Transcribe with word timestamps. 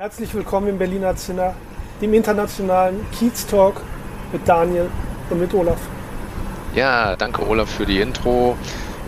Herzlich 0.00 0.32
willkommen 0.32 0.66
im 0.66 0.78
Berliner 0.78 1.14
Zinner, 1.14 1.54
dem 2.00 2.14
internationalen 2.14 3.04
Kiez 3.10 3.46
Talk 3.46 3.82
mit 4.32 4.48
Daniel 4.48 4.88
und 5.28 5.38
mit 5.38 5.52
Olaf. 5.52 5.78
Ja, 6.74 7.16
danke 7.16 7.46
Olaf 7.46 7.68
für 7.68 7.84
die 7.84 8.00
Intro. 8.00 8.56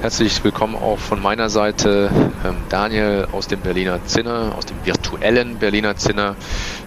Herzlich 0.02 0.45
willkommen 0.45 0.75
auch 0.75 0.99
von 0.99 1.23
meiner 1.23 1.49
Seite, 1.49 2.11
ähm, 2.45 2.57
Daniel 2.69 3.27
aus 3.33 3.49
dem 3.49 3.61
Berliner 3.61 4.05
Zinner, 4.05 4.52
aus 4.55 4.66
dem 4.66 4.85
virtuellen 4.85 5.57
Berliner 5.57 5.97
Zinner. 5.97 6.37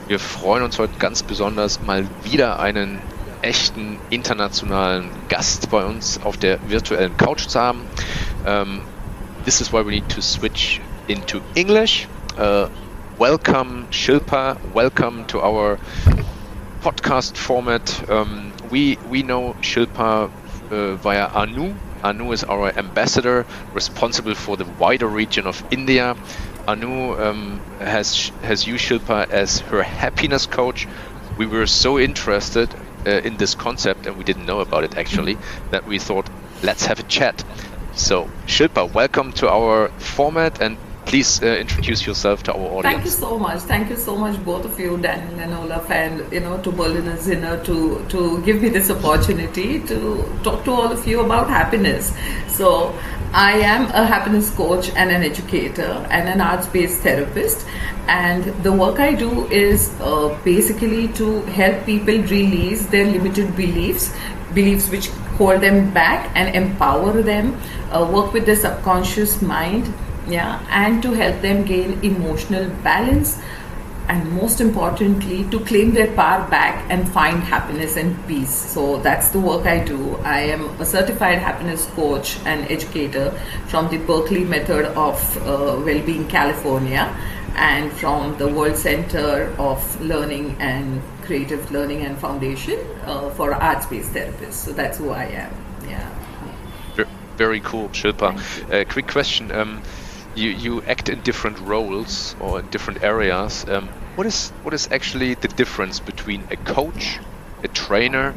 Wir 0.07 0.19
freuen 0.19 0.61
uns 0.61 0.77
heute 0.77 0.93
ganz 0.99 1.23
besonders 1.23 1.81
mal 1.81 2.05
wieder 2.21 2.59
einen 2.59 2.99
echten 3.41 3.97
internationalen 4.11 5.09
Gast 5.29 5.71
bei 5.71 5.83
uns 5.83 6.19
auf 6.23 6.37
der 6.37 6.59
virtuellen 6.67 7.17
Couch 7.17 7.47
zu 7.47 7.59
haben. 7.59 7.81
Um, 8.45 8.81
this 9.45 9.61
is 9.61 9.73
why 9.73 9.83
we 9.83 9.89
need 9.89 10.07
to 10.09 10.21
switch 10.21 10.79
into 11.07 11.39
English. 11.55 12.07
Uh, 12.37 12.67
welcome, 13.17 13.87
Shilpa. 13.89 14.59
Welcome 14.63 15.25
to 15.27 15.41
our 15.41 15.79
podcast 16.81 17.37
format. 17.37 18.07
Um, 18.09 18.53
we 18.69 18.97
we 19.03 19.23
know 19.23 19.55
Shilpa 19.61 20.31
uh, 20.69 20.95
via 20.97 21.27
Anu. 21.33 21.79
Anu 22.03 22.31
is 22.31 22.43
our 22.43 22.77
ambassador, 22.77 23.45
responsible 23.73 24.35
for 24.35 24.57
the 24.57 24.65
wider 24.65 25.07
region 25.07 25.47
of 25.47 25.63
India. 25.71 26.15
Anu 26.67 27.13
um, 27.19 27.63
has 27.79 28.31
has 28.41 28.65
used 28.67 28.85
Shilpa 28.85 29.27
as 29.29 29.59
her 29.59 29.83
happiness 29.83 30.45
coach. 30.45 30.87
We 31.37 31.47
were 31.47 31.67
so 31.67 31.99
interested 31.99 32.75
uh, 33.05 33.09
in 33.23 33.37
this 33.37 33.55
concept, 33.55 34.05
and 34.07 34.15
we 34.17 34.23
didn't 34.23 34.45
know 34.45 34.59
about 34.61 34.83
it 34.83 34.95
actually, 34.97 35.39
that 35.71 35.85
we 35.85 35.99
thought, 35.99 36.29
let's 36.61 36.85
have 36.85 36.99
a 36.99 37.03
chat. 37.03 37.43
So, 37.91 38.31
Shilpa, 38.45 38.91
welcome 38.91 39.33
to 39.33 39.49
our 39.49 39.89
format, 39.97 40.61
and 40.61 40.77
please 41.05 41.41
uh, 41.41 41.47
introduce 41.47 42.05
yourself 42.05 42.43
to 42.43 42.53
our 42.53 42.59
audience. 42.59 42.83
Thank 42.83 43.05
you 43.05 43.11
so 43.11 43.39
much. 43.39 43.59
Thank 43.61 43.89
you 43.89 43.95
so 43.95 44.15
much, 44.17 44.43
both 44.43 44.65
of 44.65 44.79
you, 44.79 44.97
Daniel 44.97 45.39
and 45.39 45.53
Olaf, 45.53 45.89
and 45.89 46.31
you 46.33 46.39
know 46.39 46.57
to 46.61 46.71
Berliner 46.71 47.17
Zinner 47.17 47.63
to 47.65 48.03
to 48.09 48.41
give 48.43 48.61
me 48.61 48.69
this 48.69 48.89
opportunity 48.89 49.79
to 49.91 49.97
talk 50.43 50.63
to 50.65 50.71
all 50.71 50.91
of 50.91 51.07
you 51.07 51.21
about 51.21 51.49
happiness. 51.49 52.13
So, 52.47 52.97
I 53.33 53.51
am 53.73 53.85
a 54.03 54.05
happiness 54.05 54.49
coach 54.51 54.89
and 54.95 55.11
an 55.11 55.23
educator 55.23 55.91
and 56.09 56.29
an 56.29 56.41
arts-based 56.41 56.99
therapist, 56.99 57.67
and 58.07 58.45
the 58.63 58.71
work 58.71 58.99
I 58.99 59.13
do 59.13 59.45
is 59.47 59.93
uh, 59.99 60.37
basically 60.43 61.07
to 61.19 61.41
help 61.59 61.85
people 61.85 62.17
release 62.37 62.87
their 62.87 63.05
limited 63.05 63.55
beliefs, 63.55 64.11
beliefs 64.53 64.89
which 64.89 65.09
hold 65.37 65.61
them 65.61 65.93
back, 65.93 66.31
and 66.35 66.55
empower 66.55 67.21
them. 67.21 67.55
Uh, 67.91 68.09
work 68.11 68.33
with 68.33 68.45
the 68.45 68.55
subconscious 68.55 69.41
mind 69.41 69.93
yeah 70.27 70.65
and 70.69 71.01
to 71.03 71.11
help 71.13 71.41
them 71.41 71.63
gain 71.65 72.03
emotional 72.03 72.69
balance 72.83 73.39
and 74.07 74.31
most 74.33 74.61
importantly 74.61 75.43
to 75.49 75.59
claim 75.61 75.91
their 75.91 76.11
power 76.15 76.47
back 76.49 76.85
and 76.91 77.09
find 77.09 77.39
happiness 77.39 77.97
and 77.97 78.15
peace. 78.27 78.53
So 78.53 78.97
that's 78.97 79.29
the 79.29 79.39
work 79.39 79.65
i 79.65 79.83
do. 79.83 80.15
I 80.17 80.41
am 80.41 80.65
a 80.79 80.85
certified 80.85 81.39
happiness 81.39 81.85
coach 81.95 82.37
and 82.45 82.69
educator 82.71 83.31
from 83.67 83.89
the 83.89 83.97
berkeley 83.97 84.43
method 84.43 84.85
of 84.95 85.37
uh, 85.37 85.81
well-being 85.83 86.27
california 86.27 87.15
and 87.55 87.91
from 87.93 88.37
the 88.37 88.47
world 88.47 88.75
center 88.75 89.53
of 89.57 90.01
learning 90.01 90.55
and 90.59 91.01
creative 91.23 91.71
learning 91.71 92.01
and 92.05 92.17
foundation 92.17 92.79
uh, 93.05 93.29
for 93.31 93.53
arts-based 93.53 94.13
therapists. 94.13 94.53
So 94.53 94.73
that's 94.73 94.97
who 94.97 95.09
i 95.09 95.23
am. 95.23 95.51
Yeah. 95.87 96.11
Very 97.37 97.59
cool. 97.61 97.89
Shilpa 97.89 98.29
uh, 98.71 98.85
quick 98.91 99.07
question. 99.07 99.51
Um, 99.51 99.81
you 100.35 100.49
you 100.49 100.81
act 100.83 101.09
in 101.09 101.21
different 101.21 101.59
roles 101.59 102.35
or 102.39 102.59
in 102.59 102.67
different 102.67 103.03
areas. 103.03 103.65
Um, 103.67 103.89
what 104.15 104.27
is 104.27 104.51
what 104.63 104.73
is 104.73 104.87
actually 104.91 105.33
the 105.35 105.47
difference 105.47 105.99
between 105.99 106.47
a 106.51 106.57
coach, 106.57 107.19
a 107.63 107.67
trainer, 107.67 108.35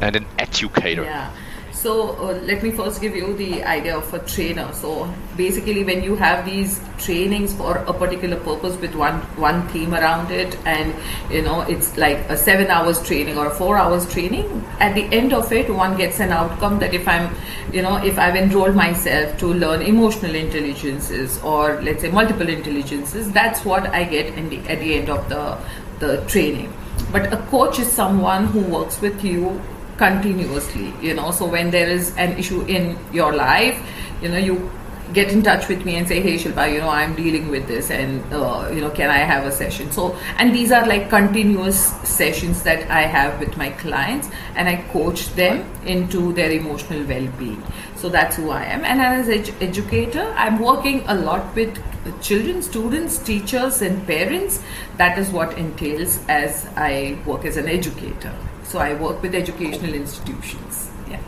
and 0.00 0.16
an 0.16 0.26
educator? 0.38 1.04
Yeah. 1.04 1.30
So 1.78 2.16
uh, 2.18 2.40
let 2.42 2.64
me 2.64 2.72
first 2.72 3.00
give 3.00 3.14
you 3.14 3.34
the 3.36 3.62
idea 3.62 3.96
of 3.96 4.12
a 4.12 4.18
trainer. 4.18 4.72
So 4.72 5.14
basically, 5.36 5.84
when 5.84 6.02
you 6.02 6.16
have 6.16 6.44
these 6.44 6.80
trainings 6.98 7.54
for 7.54 7.76
a 7.76 7.92
particular 7.92 8.36
purpose 8.46 8.76
with 8.80 8.96
one 8.96 9.20
one 9.42 9.60
theme 9.68 9.94
around 9.94 10.32
it, 10.32 10.56
and 10.66 10.92
you 11.30 11.42
know 11.42 11.60
it's 11.76 11.96
like 11.96 12.18
a 12.36 12.36
seven 12.36 12.66
hours 12.78 13.00
training 13.10 13.38
or 13.38 13.46
a 13.46 13.54
four 13.60 13.78
hours 13.78 14.10
training. 14.12 14.50
At 14.80 14.96
the 14.96 15.04
end 15.20 15.32
of 15.32 15.52
it, 15.52 15.72
one 15.72 15.96
gets 15.96 16.18
an 16.18 16.32
outcome 16.40 16.80
that 16.80 16.98
if 17.00 17.06
I'm, 17.06 17.32
you 17.72 17.82
know, 17.82 17.96
if 18.10 18.18
I've 18.18 18.34
enrolled 18.42 18.74
myself 18.74 19.38
to 19.38 19.54
learn 19.62 19.88
emotional 19.94 20.34
intelligences 20.34 21.40
or 21.54 21.80
let's 21.80 22.00
say 22.00 22.10
multiple 22.10 22.48
intelligences, 22.58 23.30
that's 23.30 23.64
what 23.64 23.90
I 24.02 24.02
get 24.02 24.34
the, 24.50 24.58
at 24.68 24.80
the 24.80 24.94
end 24.96 25.10
of 25.10 25.28
the 25.28 25.56
the 26.00 26.20
training. 26.26 26.72
But 27.12 27.32
a 27.32 27.36
coach 27.56 27.78
is 27.78 27.98
someone 28.04 28.46
who 28.46 28.62
works 28.78 29.00
with 29.00 29.24
you 29.24 29.60
continuously 29.98 30.92
you 31.02 31.14
know. 31.14 31.30
So 31.30 31.46
when 31.46 31.70
there 31.70 31.88
is 31.88 32.16
an 32.16 32.38
issue 32.38 32.62
in 32.62 32.98
your 33.12 33.34
life 33.34 33.78
you 34.22 34.28
know 34.28 34.38
you 34.38 34.70
get 35.12 35.32
in 35.32 35.42
touch 35.42 35.68
with 35.68 35.84
me 35.86 35.96
and 35.96 36.06
say 36.06 36.20
hey 36.20 36.34
shilpa 36.36 36.70
you 36.70 36.78
know 36.78 36.88
i'm 36.88 37.14
dealing 37.14 37.48
with 37.48 37.66
this 37.66 37.90
and 37.90 38.32
uh, 38.32 38.68
you 38.72 38.80
know 38.80 38.90
can 38.90 39.10
i 39.10 39.18
have 39.18 39.46
a 39.46 39.52
session? 39.52 39.90
So 39.90 40.16
and 40.36 40.54
these 40.54 40.70
are 40.70 40.86
like 40.86 41.08
continuous 41.08 41.78
sessions 42.08 42.62
that 42.64 42.90
i 42.90 43.02
have 43.02 43.40
with 43.40 43.56
my 43.56 43.70
clients 43.70 44.28
and 44.54 44.68
i 44.68 44.76
coach 44.92 45.28
them 45.34 45.64
into 45.86 46.32
their 46.34 46.50
emotional 46.50 47.04
well-being. 47.04 47.62
So 47.96 48.08
that's 48.08 48.36
who 48.36 48.50
i 48.50 48.64
am. 48.64 48.84
And 48.84 49.00
as 49.00 49.28
an 49.28 49.34
ed- 49.34 49.54
educator 49.62 50.26
i'm 50.36 50.58
working 50.58 51.02
a 51.06 51.14
lot 51.14 51.54
with 51.54 51.82
children 52.22 52.62
students 52.62 53.18
teachers 53.18 53.82
and 53.82 54.06
parents. 54.06 54.62
That 54.98 55.18
is 55.18 55.30
what 55.30 55.56
entails 55.56 56.20
as 56.28 56.66
i 56.76 57.18
work 57.24 57.44
as 57.46 57.56
an 57.56 57.68
educator 57.68 58.34
so 58.68 58.78
I 58.78 58.94
work 58.94 59.22
with 59.22 59.34
educational 59.34 59.94
institutions. 59.94 60.90
Yeah. 61.08 61.20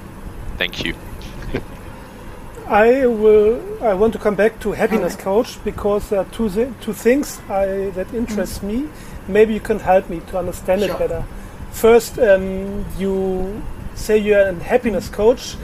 Thank 0.59 0.85
you. 0.85 0.95
I 2.67 3.07
will. 3.07 3.83
I 3.83 3.95
want 3.95 4.13
to 4.13 4.19
come 4.19 4.37
back 4.37 4.61
to 4.61 4.73
happiness 4.73 5.15
okay. 5.15 5.25
coach 5.25 5.59
because 5.65 6.11
there 6.11 6.21
are 6.21 6.27
two 6.27 6.49
two 6.81 6.93
things 6.93 7.41
I, 7.49 7.91
that 7.97 8.13
interest 8.15 8.63
mm-hmm. 8.63 8.85
me. 8.85 8.89
Maybe 9.27 9.55
you 9.55 9.61
can 9.61 9.81
help 9.81 10.09
me 10.09 10.21
to 10.29 10.39
understand 10.39 10.83
sure. 10.83 10.91
it 10.91 10.99
better. 10.99 11.25
First, 11.73 12.19
um, 12.19 12.85
you 12.99 13.63
say 13.95 14.19
you're 14.19 14.41
a 14.41 14.55
happiness 14.55 15.09
coach. 15.09 15.57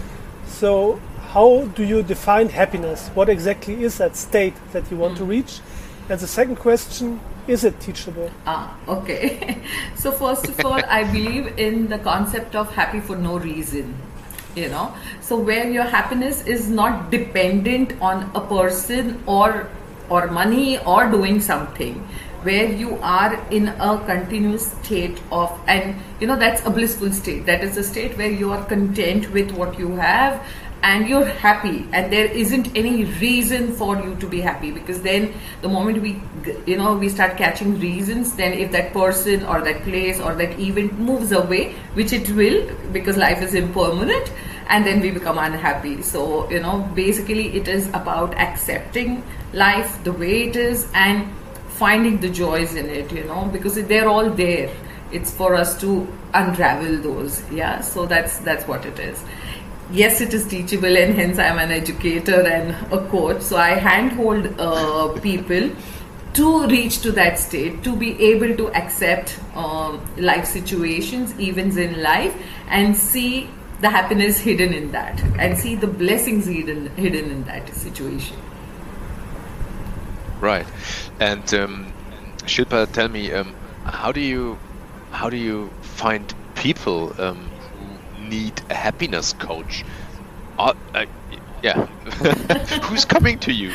So, 0.46 0.98
how 1.32 1.66
do 1.76 1.84
you 1.84 2.02
define 2.02 2.48
happiness? 2.48 3.08
What 3.14 3.28
exactly 3.28 3.84
is 3.84 3.98
that 3.98 4.16
state 4.16 4.54
that 4.72 4.90
you 4.90 4.96
want 4.96 5.14
mm-hmm. 5.14 5.24
to 5.24 5.30
reach? 5.30 5.60
And 6.08 6.18
the 6.18 6.26
second 6.26 6.56
question: 6.56 7.20
is 7.48 7.64
it 7.64 7.78
teachable? 7.80 8.30
Ah, 8.46 8.76
okay. 8.88 9.60
so 9.96 10.12
first 10.12 10.48
of 10.48 10.64
all, 10.64 10.80
I 10.88 11.04
believe 11.04 11.58
in 11.58 11.88
the 11.88 11.98
concept 11.98 12.56
of 12.56 12.74
happy 12.74 13.00
for 13.00 13.16
no 13.16 13.38
reason. 13.38 13.94
You 14.54 14.68
know, 14.70 14.94
so 15.20 15.36
where 15.36 15.70
your 15.70 15.84
happiness 15.84 16.46
is 16.46 16.70
not 16.70 17.10
dependent 17.10 17.92
on 18.00 18.30
a 18.34 18.40
person 18.40 19.22
or 19.26 19.68
or 20.08 20.28
money 20.28 20.78
or 20.78 21.10
doing 21.10 21.40
something 21.40 21.94
where 22.42 22.70
you 22.80 22.96
are 23.02 23.34
in 23.50 23.68
a 23.68 23.98
continuous 24.06 24.66
state 24.72 25.20
of 25.32 25.60
and 25.66 25.96
you 26.20 26.26
know 26.28 26.36
that's 26.36 26.64
a 26.64 26.70
blissful 26.70 27.10
state 27.12 27.44
that 27.44 27.64
is 27.64 27.76
a 27.76 27.82
state 27.82 28.16
where 28.16 28.30
you 28.42 28.52
are 28.52 28.64
content 28.66 29.28
with 29.32 29.50
what 29.62 29.78
you 29.78 29.96
have 29.96 30.40
and 30.86 31.08
you're 31.08 31.30
happy 31.42 31.84
and 31.92 32.12
there 32.12 32.26
isn't 32.42 32.68
any 32.80 33.04
reason 33.20 33.72
for 33.78 33.96
you 34.00 34.14
to 34.24 34.26
be 34.34 34.40
happy 34.40 34.70
because 34.70 35.00
then 35.02 35.32
the 35.62 35.68
moment 35.68 36.00
we 36.00 36.10
you 36.66 36.76
know 36.80 36.92
we 37.04 37.08
start 37.08 37.36
catching 37.36 37.78
reasons 37.84 38.34
then 38.40 38.52
if 38.64 38.70
that 38.70 38.92
person 38.92 39.44
or 39.46 39.60
that 39.68 39.80
place 39.86 40.20
or 40.20 40.34
that 40.42 40.60
event 40.66 40.98
moves 41.08 41.32
away 41.32 41.62
which 41.94 42.12
it 42.12 42.30
will 42.40 42.60
because 42.98 43.16
life 43.16 43.42
is 43.48 43.54
impermanent 43.62 44.32
and 44.68 44.86
then 44.86 45.00
we 45.00 45.10
become 45.10 45.38
unhappy. 45.38 46.02
So 46.02 46.50
you 46.50 46.60
know 46.60 46.78
basically 46.94 47.56
it 47.56 47.68
is 47.68 47.88
about 47.88 48.34
accepting 48.34 49.22
life 49.52 50.02
the 50.04 50.12
way 50.12 50.44
it 50.48 50.56
is 50.56 50.88
and 50.94 51.32
finding 51.82 52.20
the 52.20 52.30
joys 52.30 52.74
in 52.74 52.88
it 52.88 53.12
you 53.12 53.24
know 53.24 53.48
because 53.52 53.74
they're 53.74 54.08
all 54.08 54.30
there. 54.30 54.70
It's 55.12 55.32
for 55.32 55.54
us 55.54 55.80
to 55.80 56.06
unravel 56.34 56.96
those 56.98 57.42
yeah? 57.50 57.80
So 57.80 58.06
that's 58.06 58.38
that's 58.38 58.66
what 58.68 58.84
it 58.84 58.98
is 58.98 59.22
yes, 59.90 60.20
it 60.20 60.34
is 60.34 60.46
teachable, 60.46 60.96
and 60.96 61.14
hence 61.14 61.38
I'm 61.38 61.58
an 61.58 61.70
educator 61.70 62.40
and 62.40 62.70
a 62.92 63.06
coach. 63.08 63.42
So 63.42 63.56
I 63.56 63.70
handhold 63.70 64.54
uh, 64.58 65.18
people 65.20 65.70
to 66.34 66.66
reach 66.66 67.00
to 67.00 67.12
that 67.12 67.38
state, 67.38 67.82
to 67.82 67.96
be 67.96 68.20
able 68.22 68.54
to 68.56 68.70
accept 68.74 69.38
um, 69.54 70.00
life 70.16 70.44
situations, 70.44 71.38
events 71.40 71.76
in 71.76 72.02
life, 72.02 72.34
and 72.68 72.96
see 72.96 73.48
the 73.80 73.88
happiness 73.88 74.38
hidden 74.38 74.72
in 74.72 74.92
that, 74.92 75.22
and 75.38 75.58
see 75.58 75.74
the 75.74 75.86
blessings 75.86 76.46
hidden 76.46 76.94
hidden 76.96 77.30
in 77.30 77.44
that 77.44 77.74
situation. 77.74 78.36
Right, 80.40 80.66
and 81.20 81.54
um, 81.54 81.92
Shilpa, 82.44 82.92
tell 82.92 83.08
me, 83.08 83.32
um, 83.32 83.54
how 83.84 84.12
do 84.12 84.20
you 84.20 84.58
how 85.10 85.30
do 85.30 85.36
you 85.36 85.70
find 85.80 86.34
people 86.54 87.18
um, 87.20 87.48
need 88.26 88.60
a 88.70 88.74
happiness 88.74 89.32
coach? 89.32 89.84
Uh, 90.58 90.74
uh, 90.94 91.06
yeah, 91.62 91.86
who's 92.84 93.04
coming 93.04 93.38
to 93.40 93.52
you? 93.52 93.68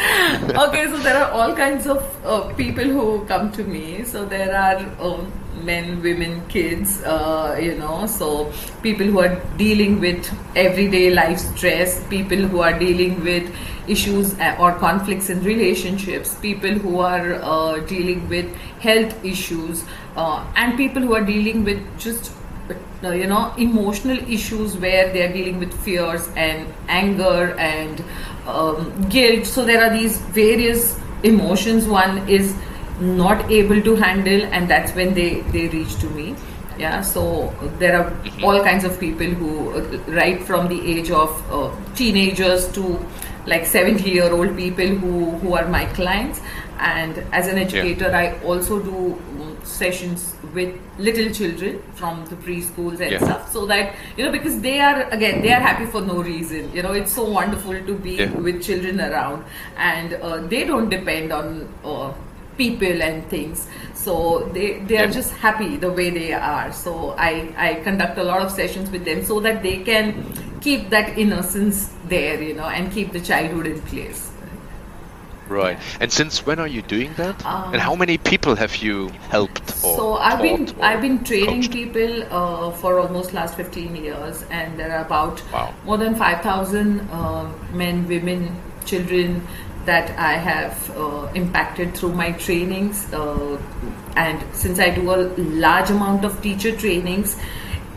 okay, 0.65 0.86
so 0.88 0.98
there 1.00 1.18
are 1.18 1.31
all 1.31 1.56
kinds 1.56 1.88
of 1.88 2.25
uh, 2.25 2.53
people 2.53 2.83
who 2.83 3.25
come 3.25 3.51
to 3.53 3.63
me. 3.63 4.03
So 4.03 4.25
there 4.25 4.56
are 4.56 4.77
um, 5.00 5.31
men, 5.63 6.01
women, 6.01 6.48
kids, 6.48 7.01
uh, 7.03 7.59
you 7.62 7.75
know, 7.75 8.06
so 8.06 8.51
people 8.81 9.06
who 9.06 9.19
are 9.19 9.36
dealing 9.57 10.00
with 10.00 10.31
everyday 10.56 11.13
life 11.13 11.39
stress, 11.39 12.03
people 12.07 12.38
who 12.38 12.62
are 12.62 12.77
dealing 12.77 13.24
with 13.24 13.53
issues 13.88 14.39
uh, 14.39 14.56
or 14.59 14.74
conflicts 14.74 15.30
in 15.30 15.44
relationships, 15.44 16.36
people 16.36 16.71
who 16.71 17.00
are 17.00 17.33
uh, 17.42 17.80
dealing 17.81 18.27
with 18.30 18.53
health 18.80 19.25
issues, 19.25 19.83
uh, 20.15 20.45
and 20.56 20.77
people 20.77 21.01
who 21.01 21.15
are 21.15 21.25
dealing 21.25 21.63
with 21.63 21.81
just 22.00 22.31
you 23.09 23.27
know 23.27 23.53
emotional 23.57 24.18
issues 24.30 24.77
where 24.77 25.12
they 25.12 25.24
are 25.24 25.33
dealing 25.33 25.57
with 25.59 25.74
fears 25.83 26.30
and 26.36 26.71
anger 26.88 27.56
and 27.57 28.03
um, 28.48 29.09
guilt 29.09 29.45
so 29.45 29.65
there 29.65 29.83
are 29.83 29.89
these 29.89 30.18
various 30.18 31.00
emotions 31.24 31.88
one 31.88 32.27
is 32.30 32.56
not 33.00 33.50
able 33.51 33.81
to 33.81 33.95
handle 33.95 34.44
and 34.53 34.69
that's 34.69 34.92
when 34.94 35.13
they 35.13 35.42
they 35.56 35.68
reach 35.69 35.95
to 36.00 36.09
me 36.12 36.36
yeah 36.77 37.01
so 37.01 37.53
there 37.80 38.00
are 38.00 38.12
mm-hmm. 38.12 38.44
all 38.44 38.63
kinds 38.63 38.83
of 38.83 39.00
people 39.00 39.25
who 39.25 39.71
uh, 39.71 39.98
right 40.09 40.44
from 40.44 40.68
the 40.68 40.80
age 40.92 41.09
of 41.09 41.51
uh, 41.51 41.71
teenagers 41.95 42.71
to 42.71 43.03
like 43.48 43.65
70 43.65 44.09
year 44.09 44.31
old 44.31 44.56
people 44.56 44.88
who 44.88 45.31
who 45.39 45.56
are 45.56 45.68
my 45.68 45.86
clients 45.86 46.42
and 46.77 47.18
as 47.31 47.48
an 47.48 47.57
educator 47.57 48.09
yeah. 48.09 48.18
i 48.19 48.44
also 48.44 48.80
do 48.80 49.19
sessions 49.63 50.35
with 50.53 50.79
little 50.97 51.31
children 51.33 51.81
from 51.95 52.25
the 52.25 52.35
preschools 52.35 52.99
and 52.99 53.11
yeah. 53.11 53.23
stuff. 53.23 53.51
So 53.51 53.65
that 53.67 53.95
you 54.17 54.25
know 54.25 54.31
because 54.31 54.59
they 54.61 54.79
are 54.79 55.03
again 55.09 55.41
they 55.41 55.53
are 55.53 55.59
happy 55.59 55.85
for 55.85 56.01
no 56.01 56.21
reason. 56.21 56.73
You 56.73 56.83
know 56.83 56.93
it's 56.93 57.11
so 57.11 57.29
wonderful 57.29 57.73
to 57.73 57.95
be 57.95 58.15
yeah. 58.15 58.31
with 58.31 58.63
children 58.63 59.01
around. 59.01 59.45
And 59.77 60.13
uh, 60.13 60.37
they 60.47 60.63
don't 60.65 60.89
depend 60.89 61.31
on 61.31 61.73
uh, 61.83 62.13
people 62.57 63.01
and 63.01 63.27
things. 63.29 63.67
So 63.93 64.49
they 64.53 64.79
they 64.79 64.97
are 64.97 65.07
just 65.07 65.33
happy 65.33 65.77
the 65.77 65.91
way 65.91 66.09
they 66.09 66.33
are. 66.33 66.71
So 66.71 67.15
i 67.17 67.53
i 67.57 67.75
conduct 67.83 68.17
a 68.17 68.23
lot 68.23 68.41
of 68.41 68.51
sessions 68.51 68.89
with 68.89 69.05
them 69.05 69.23
so 69.23 69.39
that 69.39 69.61
they 69.63 69.77
can 69.83 70.15
keep 70.61 70.89
that 70.89 71.17
innocence 71.17 71.89
there 72.07 72.41
you 72.41 72.53
know 72.53 72.65
and 72.65 72.91
keep 72.91 73.11
the 73.11 73.19
childhood 73.19 73.65
in 73.65 73.81
place 73.81 74.30
Right. 75.51 75.77
And 76.00 76.12
since 76.12 76.45
when 76.45 76.59
are 76.59 76.68
you 76.68 76.81
doing 76.81 77.13
that? 77.15 77.45
Um, 77.45 77.74
and 77.74 77.81
how 77.81 77.95
many 77.95 78.18
people 78.18 78.56
have 78.56 78.77
you 78.77 79.09
helped? 79.30 79.69
so 79.71 80.13
I've 80.15 80.42
been 80.42 80.81
I've 80.81 81.01
been 81.01 81.24
training 81.24 81.63
coached? 81.63 81.74
people 81.74 82.24
uh, 82.31 82.71
for 82.71 83.00
almost 83.00 83.33
last 83.33 83.56
15 83.56 83.95
years, 83.98 84.44
and 84.50 84.80
there 84.80 84.95
are 84.95 85.03
about 85.06 85.44
wow. 85.51 85.74
more 85.83 85.98
than 85.98 86.15
5,000 86.15 87.01
uh, 87.12 87.51
men, 87.74 88.07
women, 88.07 88.56
children 88.86 89.45
that 89.86 90.18
I 90.18 90.33
have 90.33 90.98
uh, 90.98 91.30
impacted 91.33 91.95
through 91.95 92.13
my 92.13 92.31
trainings. 92.33 93.12
Uh, 93.13 93.59
and 94.15 94.44
since 94.56 94.80
I 94.80 94.89
do 94.92 95.12
a 95.12 95.27
large 95.38 95.89
amount 95.89 96.24
of 96.24 96.42
teacher 96.42 96.75
trainings, 96.75 97.36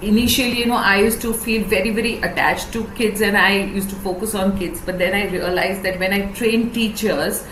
initially, 0.05 0.59
you 0.59 0.67
know, 0.67 0.77
I 0.77 1.01
used 1.01 1.21
to 1.23 1.33
feel 1.33 1.65
very, 1.65 1.91
very 1.91 2.17
attached 2.19 2.73
to 2.73 2.85
kids 2.97 3.21
and 3.21 3.37
I 3.37 3.65
used 3.65 3.91
to 3.91 3.97
focus 3.97 4.35
on 4.35 4.59
kids. 4.59 4.81
But 4.81 4.99
then 4.99 5.15
I 5.15 5.31
realized 5.31 5.83
that 5.83 5.99
when 5.99 6.13
I 6.13 6.33
train 6.33 6.71
teachers, 6.73 7.45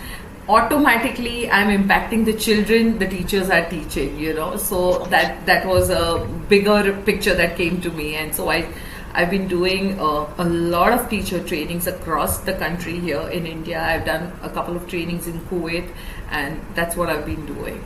automatically 0.48 1.50
I'm 1.50 1.68
impacting 1.68 2.24
the 2.24 2.32
children 2.34 2.98
the 2.98 3.08
teachers 3.08 3.50
are 3.50 3.68
teaching, 3.68 4.18
you 4.18 4.34
know. 4.34 4.56
So 4.56 5.04
that 5.06 5.46
that 5.46 5.66
was 5.66 5.90
a 5.90 6.26
bigger 6.48 6.92
picture 7.04 7.34
that 7.34 7.56
came 7.56 7.80
to 7.80 7.90
me. 7.90 8.16
And 8.16 8.34
so 8.34 8.50
I 8.50 8.66
I've 9.14 9.30
been 9.30 9.46
doing 9.46 10.00
uh, 10.00 10.26
a 10.38 10.44
lot 10.44 10.92
of 10.92 11.08
teacher 11.10 11.42
trainings 11.44 11.86
across 11.86 12.38
the 12.38 12.54
country 12.54 12.98
here 12.98 13.28
in 13.28 13.46
India. 13.46 13.82
I've 13.82 14.06
done 14.06 14.32
a 14.42 14.48
couple 14.48 14.74
of 14.74 14.88
trainings 14.88 15.26
in 15.26 15.38
Kuwait, 15.40 15.90
and 16.30 16.60
that's 16.74 16.96
what 16.96 17.10
I've 17.10 17.26
been 17.26 17.44
doing. 17.44 17.84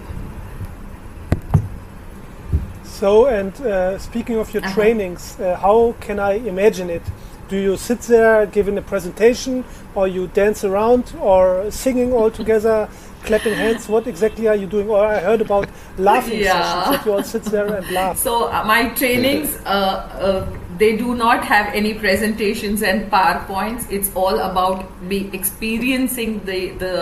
So, 3.01 3.27
and 3.27 3.53
uh, 3.61 3.99
speaking 3.99 4.39
of 4.39 4.55
your 4.55 4.65
uh 4.65 4.69
-huh. 4.69 4.75
trainings, 4.75 5.37
uh, 5.39 5.61
how 5.61 5.95
can 6.07 6.19
I 6.19 6.49
imagine 6.49 6.95
it? 6.95 7.03
Do 7.51 7.57
you 7.57 7.77
sit 7.77 8.01
there 8.01 8.47
giving 8.53 8.79
a 8.79 8.83
presentation, 8.83 9.65
or 9.95 10.09
you 10.09 10.29
dance 10.35 10.69
around, 10.69 11.05
or 11.21 11.71
singing 11.71 12.13
all 12.13 12.31
together, 12.31 12.89
clapping 13.27 13.55
hands? 13.55 13.89
What 13.89 14.07
exactly 14.07 14.49
are 14.49 14.59
you 14.59 14.67
doing? 14.67 14.89
Or 14.91 15.05
I 15.17 15.21
heard 15.21 15.41
about 15.41 15.69
laughing 15.99 16.41
yeah. 16.41 16.53
sessions 16.53 16.85
that 16.91 17.07
you 17.07 17.13
all 17.17 17.23
sit 17.23 17.45
there 17.45 17.77
and 17.77 17.91
laugh. 17.91 18.17
So 18.29 18.33
uh, 18.33 18.65
my 18.75 18.89
trainings 19.01 19.49
uh, 19.67 19.71
uh, 19.71 20.47
they 20.79 20.97
do 20.97 21.15
not 21.15 21.45
have 21.45 21.67
any 21.75 21.95
presentations 21.95 22.83
and 22.83 23.11
powerpoints 23.11 23.83
it's 23.91 24.11
all 24.15 24.39
about 24.51 24.79
me 25.11 25.19
experiencing 25.33 26.31
the 26.45 26.61
the 26.79 26.95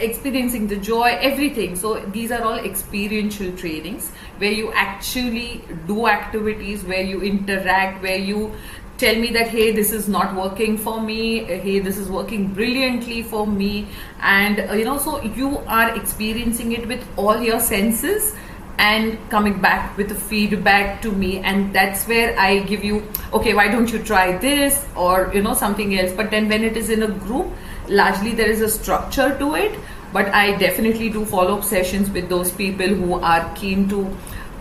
experiencing 0.00 0.66
the 0.66 0.76
joy 0.76 1.16
everything. 1.20 1.76
So 1.76 2.00
these 2.06 2.30
are 2.32 2.42
all 2.42 2.58
experiential 2.58 3.56
trainings 3.56 4.10
where 4.38 4.52
you 4.52 4.72
actually 4.72 5.64
do 5.86 6.06
activities 6.08 6.84
where 6.84 7.02
you 7.02 7.22
interact 7.22 8.02
where 8.02 8.18
you 8.18 8.52
tell 8.98 9.16
me 9.16 9.30
that 9.32 9.48
hey 9.48 9.72
this 9.72 9.92
is 9.92 10.08
not 10.08 10.34
working 10.34 10.76
for 10.76 11.00
me. 11.00 11.44
Hey 11.44 11.78
this 11.78 11.96
is 11.96 12.08
working 12.08 12.52
brilliantly 12.52 13.22
for 13.22 13.46
me. 13.46 13.88
And 14.20 14.60
uh, 14.70 14.74
you 14.74 14.84
know 14.84 14.98
so 14.98 15.22
you 15.22 15.58
are 15.66 15.96
experiencing 15.96 16.72
it 16.72 16.86
with 16.86 17.06
all 17.16 17.40
your 17.40 17.60
senses 17.60 18.34
and 18.78 19.18
coming 19.28 19.60
back 19.60 19.96
with 19.96 20.08
the 20.08 20.14
feedback 20.14 21.02
to 21.02 21.12
me. 21.12 21.38
And 21.38 21.74
that's 21.74 22.06
where 22.06 22.38
i 22.38 22.60
give 22.60 22.84
you 22.84 23.02
okay 23.32 23.54
why 23.54 23.68
don't 23.68 23.92
you 23.92 23.98
try 24.02 24.36
this? 24.38 24.86
Or 24.96 25.30
you 25.34 25.42
know 25.42 25.54
something 25.54 25.98
else. 25.98 26.12
But 26.12 26.30
then 26.30 26.48
when 26.48 26.64
it 26.64 26.76
is 26.76 26.90
in 26.90 27.02
a 27.02 27.08
group 27.26 27.52
largely 27.90 28.32
there 28.40 28.50
is 28.50 28.60
a 28.60 28.68
structure 28.68 29.28
to 29.38 29.54
it 29.54 29.78
but 30.12 30.28
i 30.40 30.56
definitely 30.56 31.08
do 31.10 31.24
follow 31.24 31.58
up 31.58 31.64
sessions 31.64 32.10
with 32.10 32.28
those 32.28 32.50
people 32.52 32.86
who 32.86 33.14
are 33.20 33.52
keen 33.54 33.88
to 33.88 34.04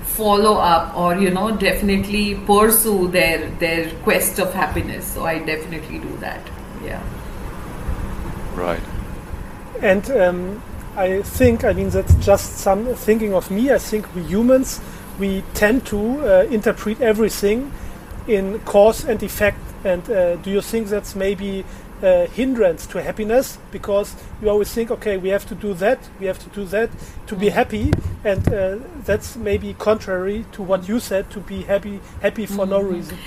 follow 0.03 0.55
up 0.57 0.95
or 0.97 1.15
you 1.15 1.29
know 1.29 1.49
definitely 1.65 2.35
pursue 2.53 3.07
their 3.07 3.49
their 3.65 3.89
quest 4.07 4.39
of 4.39 4.53
happiness 4.53 5.13
so 5.13 5.25
i 5.25 5.37
definitely 5.39 5.99
do 5.99 6.17
that 6.17 6.41
yeah 6.83 7.01
right 8.55 8.81
and 9.81 10.11
um, 10.11 10.61
I 10.99 11.21
think, 11.21 11.63
I 11.63 11.71
mean, 11.71 11.89
that's 11.89 12.13
just 12.15 12.57
some 12.57 12.93
thinking 12.95 13.33
of 13.33 13.49
me. 13.49 13.71
I 13.71 13.77
think 13.77 14.13
we 14.15 14.23
humans, 14.23 14.81
we 15.17 15.43
tend 15.53 15.85
to 15.87 15.99
uh, 16.21 16.43
interpret 16.51 16.99
everything 17.01 17.71
in 18.27 18.59
cause 18.65 19.05
and 19.05 19.21
effect. 19.23 19.59
And 19.85 20.09
uh, 20.09 20.35
do 20.37 20.51
you 20.51 20.61
think 20.61 20.89
that's 20.89 21.15
maybe 21.15 21.63
hindrance 22.27 22.85
to 22.87 23.01
happiness? 23.01 23.57
Because 23.71 24.15
you 24.41 24.49
always 24.49 24.71
think, 24.71 24.91
okay, 24.91 25.17
we 25.17 25.29
have 25.29 25.45
to 25.47 25.55
do 25.55 25.73
that, 25.75 25.99
we 26.19 26.25
have 26.27 26.39
to 26.39 26.49
do 26.49 26.65
that 26.65 26.89
to 27.27 27.35
be 27.35 27.49
happy. 27.49 27.93
And 28.23 28.47
uh, 28.53 28.77
that's 29.05 29.35
maybe 29.35 29.73
contrary 29.73 30.45
to 30.53 30.63
what 30.63 30.87
you 30.87 30.99
said, 30.99 31.29
to 31.31 31.39
be 31.39 31.63
happy, 31.63 31.99
happy 32.21 32.45
for 32.45 32.53
mm 32.53 32.59
-hmm. 32.59 32.69
no 32.69 32.79
mm-hmm. 32.79 32.95
reason 32.95 33.17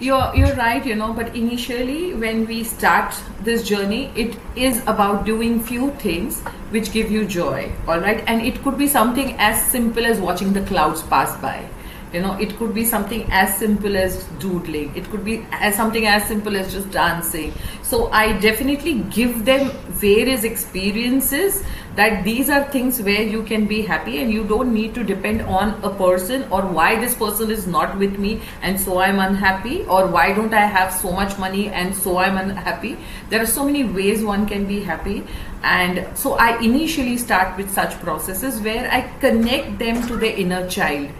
you're 0.00 0.34
you're 0.34 0.54
right 0.54 0.86
you 0.86 0.94
know 0.94 1.12
but 1.12 1.34
initially 1.36 2.14
when 2.14 2.46
we 2.46 2.64
start 2.64 3.14
this 3.48 3.62
journey 3.70 4.10
it 4.16 4.36
is 4.56 4.78
about 4.92 5.26
doing 5.26 5.62
few 5.62 5.90
things 6.04 6.40
which 6.76 6.90
give 6.90 7.10
you 7.10 7.26
joy 7.26 7.70
all 7.86 8.00
right 8.00 8.24
and 8.26 8.40
it 8.40 8.62
could 8.62 8.78
be 8.78 8.88
something 8.88 9.36
as 9.38 9.62
simple 9.70 10.06
as 10.06 10.18
watching 10.18 10.54
the 10.54 10.62
clouds 10.62 11.02
pass 11.02 11.36
by 11.42 11.68
you 12.12 12.20
know 12.20 12.32
it 12.34 12.56
could 12.58 12.74
be 12.74 12.84
something 12.84 13.26
as 13.30 13.56
simple 13.56 13.96
as 13.96 14.24
doodling. 14.38 14.94
It 14.96 15.10
could 15.10 15.24
be 15.24 15.44
as 15.52 15.76
something 15.76 16.06
as 16.06 16.24
simple 16.24 16.56
as 16.56 16.72
just 16.72 16.90
dancing. 16.90 17.52
So 17.82 18.08
i 18.12 18.38
definitely 18.38 18.94
give 19.18 19.44
them 19.44 19.70
various 20.00 20.44
experiences 20.44 21.62
that 21.96 22.22
these 22.24 22.48
are 22.48 22.62
things 22.74 23.00
where 23.02 23.22
you 23.22 23.42
can 23.42 23.66
be 23.66 23.82
happy 23.82 24.18
and 24.22 24.32
you 24.32 24.44
don't 24.44 24.72
need 24.72 24.94
to 24.94 25.02
depend 25.04 25.42
on 25.42 25.72
a 25.82 25.90
person 25.90 26.44
or 26.50 26.62
why 26.62 26.94
this 27.00 27.14
person 27.14 27.50
is 27.50 27.66
not 27.66 27.98
with 27.98 28.18
me 28.18 28.40
and 28.62 28.80
so 28.80 29.00
i'm 29.06 29.18
unhappy 29.18 29.82
or 29.96 30.06
why 30.06 30.32
don't 30.32 30.54
i 30.54 30.66
have 30.76 30.92
so 30.92 31.12
much 31.12 31.36
money 31.38 31.68
and 31.68 31.94
so 31.94 32.18
i'm 32.18 32.36
unhappy. 32.38 32.96
There 33.28 33.42
are 33.42 33.52
so 33.54 33.64
many 33.64 33.84
ways 33.84 34.22
one 34.24 34.46
can 34.46 34.66
be 34.66 34.80
happy. 34.80 35.24
And 35.62 36.06
so 36.16 36.34
i 36.34 36.58
initially 36.58 37.16
start 37.16 37.56
with 37.56 37.74
such 37.80 37.98
processes 38.00 38.60
where 38.60 38.88
i 38.90 39.00
connect 39.26 39.78
them 39.78 40.06
to 40.06 40.16
the 40.16 40.38
inner 40.44 40.68
child 40.68 41.10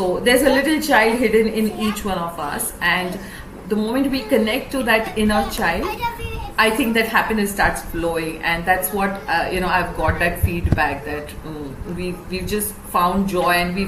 so 0.00 0.18
there's 0.18 0.40
a 0.40 0.48
little 0.48 0.80
child 0.80 1.18
hidden 1.18 1.46
in 1.46 1.66
each 1.78 2.06
one 2.06 2.16
of 2.18 2.38
us, 2.40 2.72
and 2.80 3.18
the 3.68 3.76
moment 3.76 4.10
we 4.10 4.20
connect 4.30 4.72
to 4.72 4.82
that 4.84 5.18
inner 5.18 5.42
child, 5.50 5.84
I 6.56 6.70
think 6.70 6.94
that 6.94 7.06
happiness 7.06 7.52
starts 7.52 7.82
flowing, 7.90 8.38
and 8.52 8.64
that's 8.64 8.94
what 8.94 9.10
uh, 9.34 9.50
you 9.52 9.60
know. 9.60 9.68
I've 9.68 9.94
got 9.98 10.18
that 10.22 10.40
feedback 10.46 11.04
that 11.04 11.34
um, 11.44 11.94
we 11.98 12.12
we've 12.30 12.46
just 12.46 12.74
found 12.96 13.28
joy, 13.28 13.52
and 13.60 13.76
we 13.80 13.86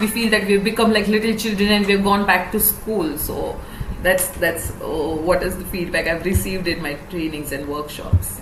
we 0.00 0.10
feel 0.16 0.30
that 0.30 0.46
we've 0.46 0.64
become 0.64 0.94
like 0.98 1.08
little 1.08 1.36
children, 1.46 1.72
and 1.78 1.86
we've 1.92 2.04
gone 2.10 2.26
back 2.34 2.52
to 2.52 2.60
school. 2.72 3.18
So 3.18 3.60
that's 4.02 4.28
that's 4.44 4.70
uh, 4.80 5.24
what 5.30 5.42
is 5.50 5.58
the 5.64 5.66
feedback 5.76 6.14
I've 6.14 6.24
received 6.24 6.76
in 6.76 6.86
my 6.88 6.94
trainings 7.16 7.52
and 7.52 7.68
workshops. 7.68 8.40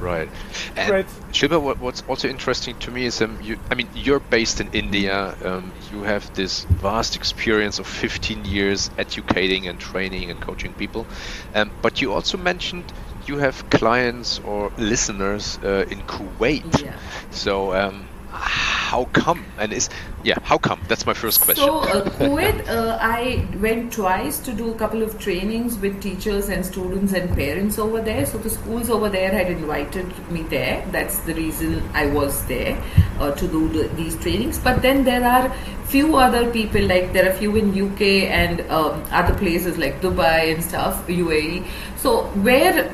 Right. 0.00 0.28
And 0.76 0.90
right. 0.90 1.06
Shilpa, 1.32 1.60
what, 1.60 1.78
what's 1.80 2.02
also 2.08 2.28
interesting 2.28 2.76
to 2.80 2.90
me 2.90 3.06
is, 3.06 3.20
um, 3.20 3.38
you, 3.42 3.58
I 3.70 3.74
mean, 3.74 3.88
you're 3.94 4.20
based 4.20 4.60
in 4.60 4.68
India. 4.72 5.36
Um, 5.44 5.72
you 5.92 6.02
have 6.02 6.32
this 6.34 6.64
vast 6.64 7.16
experience 7.16 7.78
of 7.78 7.86
15 7.86 8.44
years 8.44 8.90
educating 8.98 9.66
and 9.68 9.78
training 9.78 10.30
and 10.30 10.40
coaching 10.40 10.72
people. 10.74 11.06
Um, 11.54 11.70
but 11.82 12.00
you 12.00 12.12
also 12.12 12.38
mentioned 12.38 12.92
you 13.26 13.38
have 13.38 13.68
clients 13.70 14.40
or 14.40 14.72
listeners 14.78 15.58
uh, 15.62 15.84
in 15.90 16.00
Kuwait. 16.02 16.82
Yeah. 16.82 16.96
So 17.30 17.74
um, 17.74 18.08
how 18.30 19.04
come? 19.12 19.44
And 19.58 19.72
is 19.72 19.88
yeah, 20.24 20.38
how 20.42 20.58
come? 20.58 20.80
That's 20.88 21.06
my 21.06 21.14
first 21.14 21.40
question. 21.40 21.66
So 21.66 21.78
uh, 21.80 22.04
Kuwait, 22.10 22.68
uh, 22.68 22.98
I 23.00 23.46
went 23.60 23.92
twice 23.92 24.38
to 24.40 24.52
do 24.52 24.70
a 24.72 24.74
couple 24.74 25.02
of 25.02 25.18
trainings 25.18 25.78
with 25.78 26.00
teachers 26.02 26.48
and 26.48 26.64
students 26.64 27.12
and 27.12 27.34
parents 27.34 27.78
over 27.78 28.00
there. 28.00 28.26
So 28.26 28.38
the 28.38 28.50
schools 28.50 28.90
over 28.90 29.08
there 29.08 29.30
had 29.30 29.50
invited 29.50 30.06
me 30.30 30.42
there. 30.42 30.84
That's 30.90 31.18
the 31.20 31.34
reason 31.34 31.82
I 31.94 32.06
was 32.06 32.44
there 32.46 32.82
uh, 33.20 33.32
to 33.32 33.48
do 33.48 33.68
the, 33.68 33.88
these 33.94 34.16
trainings. 34.16 34.58
But 34.58 34.82
then 34.82 35.04
there 35.04 35.24
are 35.24 35.54
few 35.86 36.16
other 36.16 36.50
people 36.50 36.82
like 36.82 37.12
there 37.12 37.30
are 37.30 37.34
few 37.34 37.56
in 37.56 37.70
UK 37.70 38.02
and 38.40 38.60
um, 38.70 39.02
other 39.10 39.34
places 39.34 39.78
like 39.78 40.00
Dubai 40.00 40.54
and 40.54 40.62
stuff, 40.62 41.06
UAE. 41.06 41.66
So 41.96 42.24
where 42.48 42.92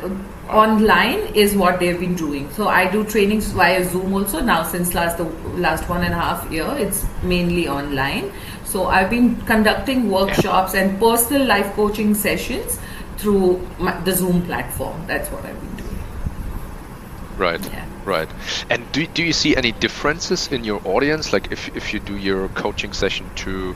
online 0.48 1.34
is 1.34 1.56
what 1.56 1.80
they've 1.80 1.98
been 1.98 2.14
doing. 2.14 2.50
So 2.52 2.68
I 2.68 2.90
do 2.90 3.04
trainings 3.04 3.46
via 3.52 3.84
Zoom 3.84 4.12
also 4.14 4.40
now 4.40 4.62
since 4.62 4.94
last 4.94 5.18
the 5.18 5.24
last 5.56 5.88
one 5.88 6.04
and 6.04 6.12
a 6.12 6.16
half 6.16 6.50
year. 6.50 6.66
It's 6.78 7.06
mainly 7.22 7.68
online. 7.68 8.32
So 8.64 8.86
I've 8.86 9.10
been 9.10 9.36
conducting 9.42 10.10
workshops 10.10 10.74
and 10.74 10.98
personal 10.98 11.46
life 11.46 11.72
coaching 11.74 12.14
sessions 12.14 12.78
through 13.16 13.66
my, 13.78 13.98
the 14.00 14.12
Zoom 14.12 14.42
platform. 14.42 15.06
That's 15.06 15.30
what 15.30 15.44
I've 15.44 15.60
been 15.60 15.76
doing. 15.76 15.98
Right. 17.36 17.64
Yeah. 17.64 17.86
Right. 18.04 18.28
And 18.68 18.90
do, 18.92 19.06
do 19.06 19.22
you 19.22 19.32
see 19.32 19.56
any 19.56 19.72
differences 19.72 20.48
in 20.48 20.64
your 20.64 20.80
audience? 20.84 21.32
Like 21.32 21.52
if, 21.52 21.74
if 21.76 21.94
you 21.94 22.00
do 22.00 22.16
your 22.16 22.48
coaching 22.48 22.92
session 22.92 23.30
to 23.36 23.74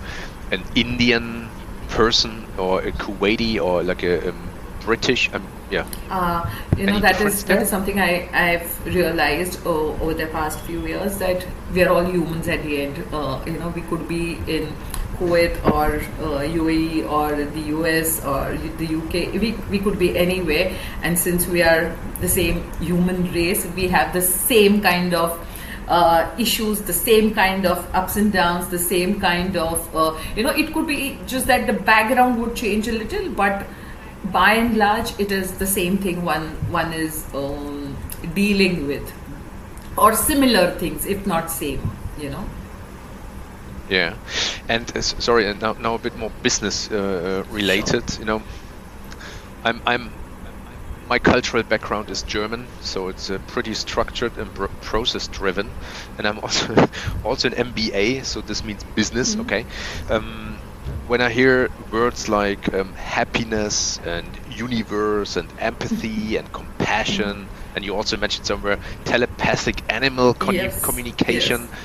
an 0.51 0.63
Indian 0.75 1.49
person 1.89 2.47
or 2.59 2.83
a 2.83 2.93
Kuwaiti 2.93 3.59
or 3.59 3.83
like 3.83 4.03
a, 4.03 4.31
a 4.31 4.35
British 4.81 5.33
um, 5.33 5.47
yeah. 5.71 5.87
Uh, 6.11 6.49
you 6.77 6.87
know 6.87 6.93
Any 6.93 7.01
that 7.01 7.21
is 7.21 7.45
that 7.45 7.63
is 7.63 7.69
something 7.69 8.01
I, 8.01 8.29
I've 8.33 8.87
realized 8.87 9.67
uh, 9.67 9.71
over 9.71 10.15
the 10.15 10.27
past 10.27 10.61
few 10.61 10.87
years 10.87 11.19
that 11.19 11.47
we're 11.73 11.89
all 11.89 12.05
humans 12.05 12.49
at 12.49 12.63
the 12.63 12.83
end. 12.83 13.05
Uh, 13.13 13.43
you 13.47 13.59
know 13.59 13.69
we 13.69 13.83
could 13.83 14.09
be 14.09 14.39
in 14.47 14.73
Kuwait 15.19 15.57
or 15.75 15.99
UAE 16.45 17.05
uh, 17.05 17.09
or 17.09 17.45
the 17.45 17.61
US 17.77 18.25
or 18.25 18.57
the 18.79 18.87
UK 18.97 19.35
we, 19.41 19.53
we 19.71 19.79
could 19.79 19.99
be 19.99 20.17
anywhere. 20.17 20.73
And 21.03 21.19
since 21.19 21.47
we 21.47 21.63
are 21.63 21.97
the 22.21 22.29
same 22.29 22.71
human 22.81 23.33
race 23.33 23.67
we 23.77 23.89
have 23.89 24.13
the 24.13 24.23
same 24.23 24.81
kind 24.81 25.15
of 25.15 25.39
uh, 25.89 26.31
issues, 26.39 26.83
the 26.83 26.93
same 26.93 27.35
kind 27.35 27.67
of 27.67 27.79
ups 27.95 28.17
and 28.17 28.33
downs, 28.33 28.69
the 28.69 28.79
same 28.79 29.19
kind 29.19 29.57
of, 29.57 29.97
uh, 29.97 30.17
you 30.37 30.43
know, 30.43 30.51
it 30.51 30.73
could 30.73 30.87
be 30.87 31.19
just 31.27 31.47
that 31.47 31.67
the 31.67 31.73
background 31.73 32.39
would 32.41 32.55
change 32.55 32.89
a 32.89 32.93
little, 32.93 33.31
but 33.31 33.67
by 34.25 34.55
and 34.55 34.77
large, 34.77 35.19
it 35.19 35.33
is 35.33 35.53
the 35.59 35.67
same 35.67 35.99
thing 35.99 36.25
one 36.25 36.49
one 36.71 36.93
is 36.93 37.25
um, 37.35 37.97
dealing 38.35 38.87
with, 38.87 39.13
or 39.97 40.15
similar 40.15 40.71
things, 40.79 41.07
if 41.07 41.27
not 41.27 41.51
same. 41.51 41.91
You 42.21 42.31
know. 42.31 42.45
Yeah, 43.89 44.15
and 44.69 44.97
uh, 44.97 45.01
sorry, 45.01 45.55
now 45.55 45.73
now 45.73 45.95
a 45.95 45.99
bit 45.99 46.17
more 46.17 46.31
business 46.43 46.91
uh, 46.91 47.45
related. 47.51 48.11
Sure. 48.11 48.21
You 48.21 48.27
know, 48.27 48.43
I'm 49.65 49.81
I'm 49.87 50.13
my 51.09 51.19
cultural 51.19 51.63
background 51.63 52.11
is 52.11 52.23
German, 52.23 52.67
so 52.83 53.09
it's 53.09 53.31
uh, 53.31 53.39
pretty 53.47 53.73
structured 53.75 54.37
and 54.37 54.53
process 54.83 55.27
driven, 55.29 55.71
and 56.19 56.27
I'm 56.27 56.39
also 56.41 56.75
also 57.25 57.49
an 57.49 57.55
MBA, 57.55 58.25
so 58.25 58.41
this 58.41 58.63
means 58.63 58.85
business. 58.95 59.35
Mm 59.35 59.41
-hmm. 59.41 59.47
Okay. 59.47 59.65
Um, 60.11 60.58
when 61.09 61.21
I 61.21 61.31
hear 61.31 61.71
words 61.91 62.29
like 62.29 62.73
um, 62.75 62.95
happiness 62.95 63.99
and 64.05 64.39
universe 64.47 65.37
and 65.37 65.53
empathy 65.59 66.37
and 66.39 66.53
compassion, 66.53 67.51
and 67.75 67.85
you 67.85 67.97
also 67.97 68.17
mentioned 68.17 68.47
somewhere 68.47 68.79
telepathic 69.05 69.83
animal 69.89 70.35
yes. 70.39 70.81
communication, 70.83 71.69
yes. 71.71 71.81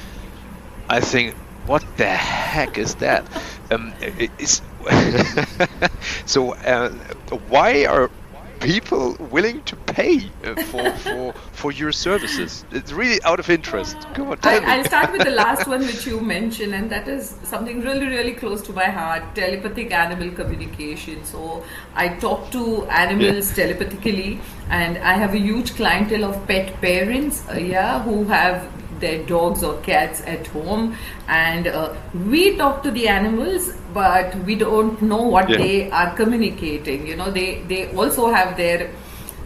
I 0.89 1.01
think, 1.01 1.36
what 1.65 1.86
the 1.98 2.08
heck 2.10 2.77
is 2.77 2.96
that? 2.96 3.30
Um, 3.72 3.96
is 4.38 4.62
so 6.25 6.53
uh, 6.56 6.89
why 7.32 7.86
are 7.86 8.12
people 8.60 9.15
willing 9.31 9.62
to 9.63 9.75
pay 9.75 10.29
uh, 10.43 10.55
for, 10.63 10.91
for 11.05 11.33
for 11.51 11.72
your 11.72 11.91
services? 11.91 12.65
It's 12.72 12.91
really 12.91 13.22
out 13.24 13.39
of 13.39 13.50
interest. 13.50 13.98
Come 14.13 14.29
on, 14.29 14.38
tell 14.38 14.63
I, 14.63 14.77
will 14.77 14.86
start 14.86 15.12
with 15.12 15.24
the 15.24 15.31
last 15.43 15.67
one 15.67 15.81
which 15.81 16.05
you 16.05 16.19
mentioned, 16.19 16.74
and 16.74 16.89
that 16.89 17.07
is 17.07 17.36
something 17.43 17.81
really, 17.81 18.07
really 18.07 18.33
close 18.33 18.62
to 18.63 18.74
my 18.74 18.86
heart: 18.86 19.24
telepathic 19.36 19.91
animal 19.91 20.31
communication. 20.31 21.24
So 21.25 21.63
I 21.95 22.10
talk 22.10 22.51
to 22.51 22.86
animals 22.86 23.50
yeah. 23.50 23.65
telepathically, 23.65 24.39
and 24.69 24.98
I 24.98 25.13
have 25.13 25.33
a 25.33 25.39
huge 25.39 25.75
clientele 25.75 26.25
of 26.25 26.48
pet 26.48 26.79
parents, 26.81 27.43
uh, 27.50 27.53
yeah, 27.53 28.01
who 28.03 28.24
have 28.25 28.67
their 29.05 29.22
dogs 29.31 29.63
or 29.69 29.77
cats 29.88 30.22
at 30.33 30.48
home. 30.57 30.98
And 31.27 31.67
uh, 31.67 31.93
we 32.33 32.57
talk 32.57 32.83
to 32.83 32.91
the 33.00 33.07
animals 33.07 33.72
but 33.93 34.36
we 34.50 34.55
don't 34.55 35.01
know 35.01 35.22
what 35.22 35.50
yeah. 35.50 35.57
they 35.57 35.91
are 35.91 36.15
communicating. 36.15 37.07
You 37.07 37.15
know 37.15 37.31
they 37.39 37.48
they 37.74 37.81
also 38.03 38.29
have 38.33 38.57
their 38.57 38.91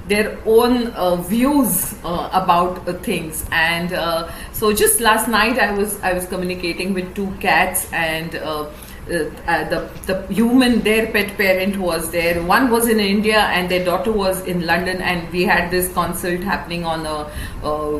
their 0.07 0.27
own 0.45 0.87
uh, 0.87 1.15
views 1.17 1.95
uh, 2.03 2.29
about 2.31 2.87
uh, 2.87 2.93
things. 3.07 3.45
And 3.51 3.91
uh, 3.91 4.29
so 4.57 4.73
just 4.73 4.99
last 4.99 5.27
night 5.27 5.59
i 5.59 5.71
was 5.71 5.99
i 6.01 6.11
was 6.13 6.25
communicating 6.25 6.93
with 6.93 7.13
two 7.13 7.31
cats 7.39 7.87
and 7.93 8.35
uh, 8.35 8.65
the 9.07 9.89
the 10.05 10.15
human 10.33 10.81
their 10.81 11.07
pet 11.11 11.37
parent 11.37 11.77
was 11.77 12.11
there. 12.11 12.41
One 12.43 12.69
was 12.69 12.87
in 12.87 12.99
india 12.99 13.39
and 13.39 13.69
their 13.71 13.83
daughter 13.85 14.11
was 14.11 14.41
in 14.45 14.65
london 14.65 15.01
and 15.01 15.29
we 15.31 15.43
had 15.43 15.71
this 15.71 15.91
consult 15.93 16.41
happening 16.41 16.85
on 16.85 17.05
a, 17.05 17.31
a 17.63 17.99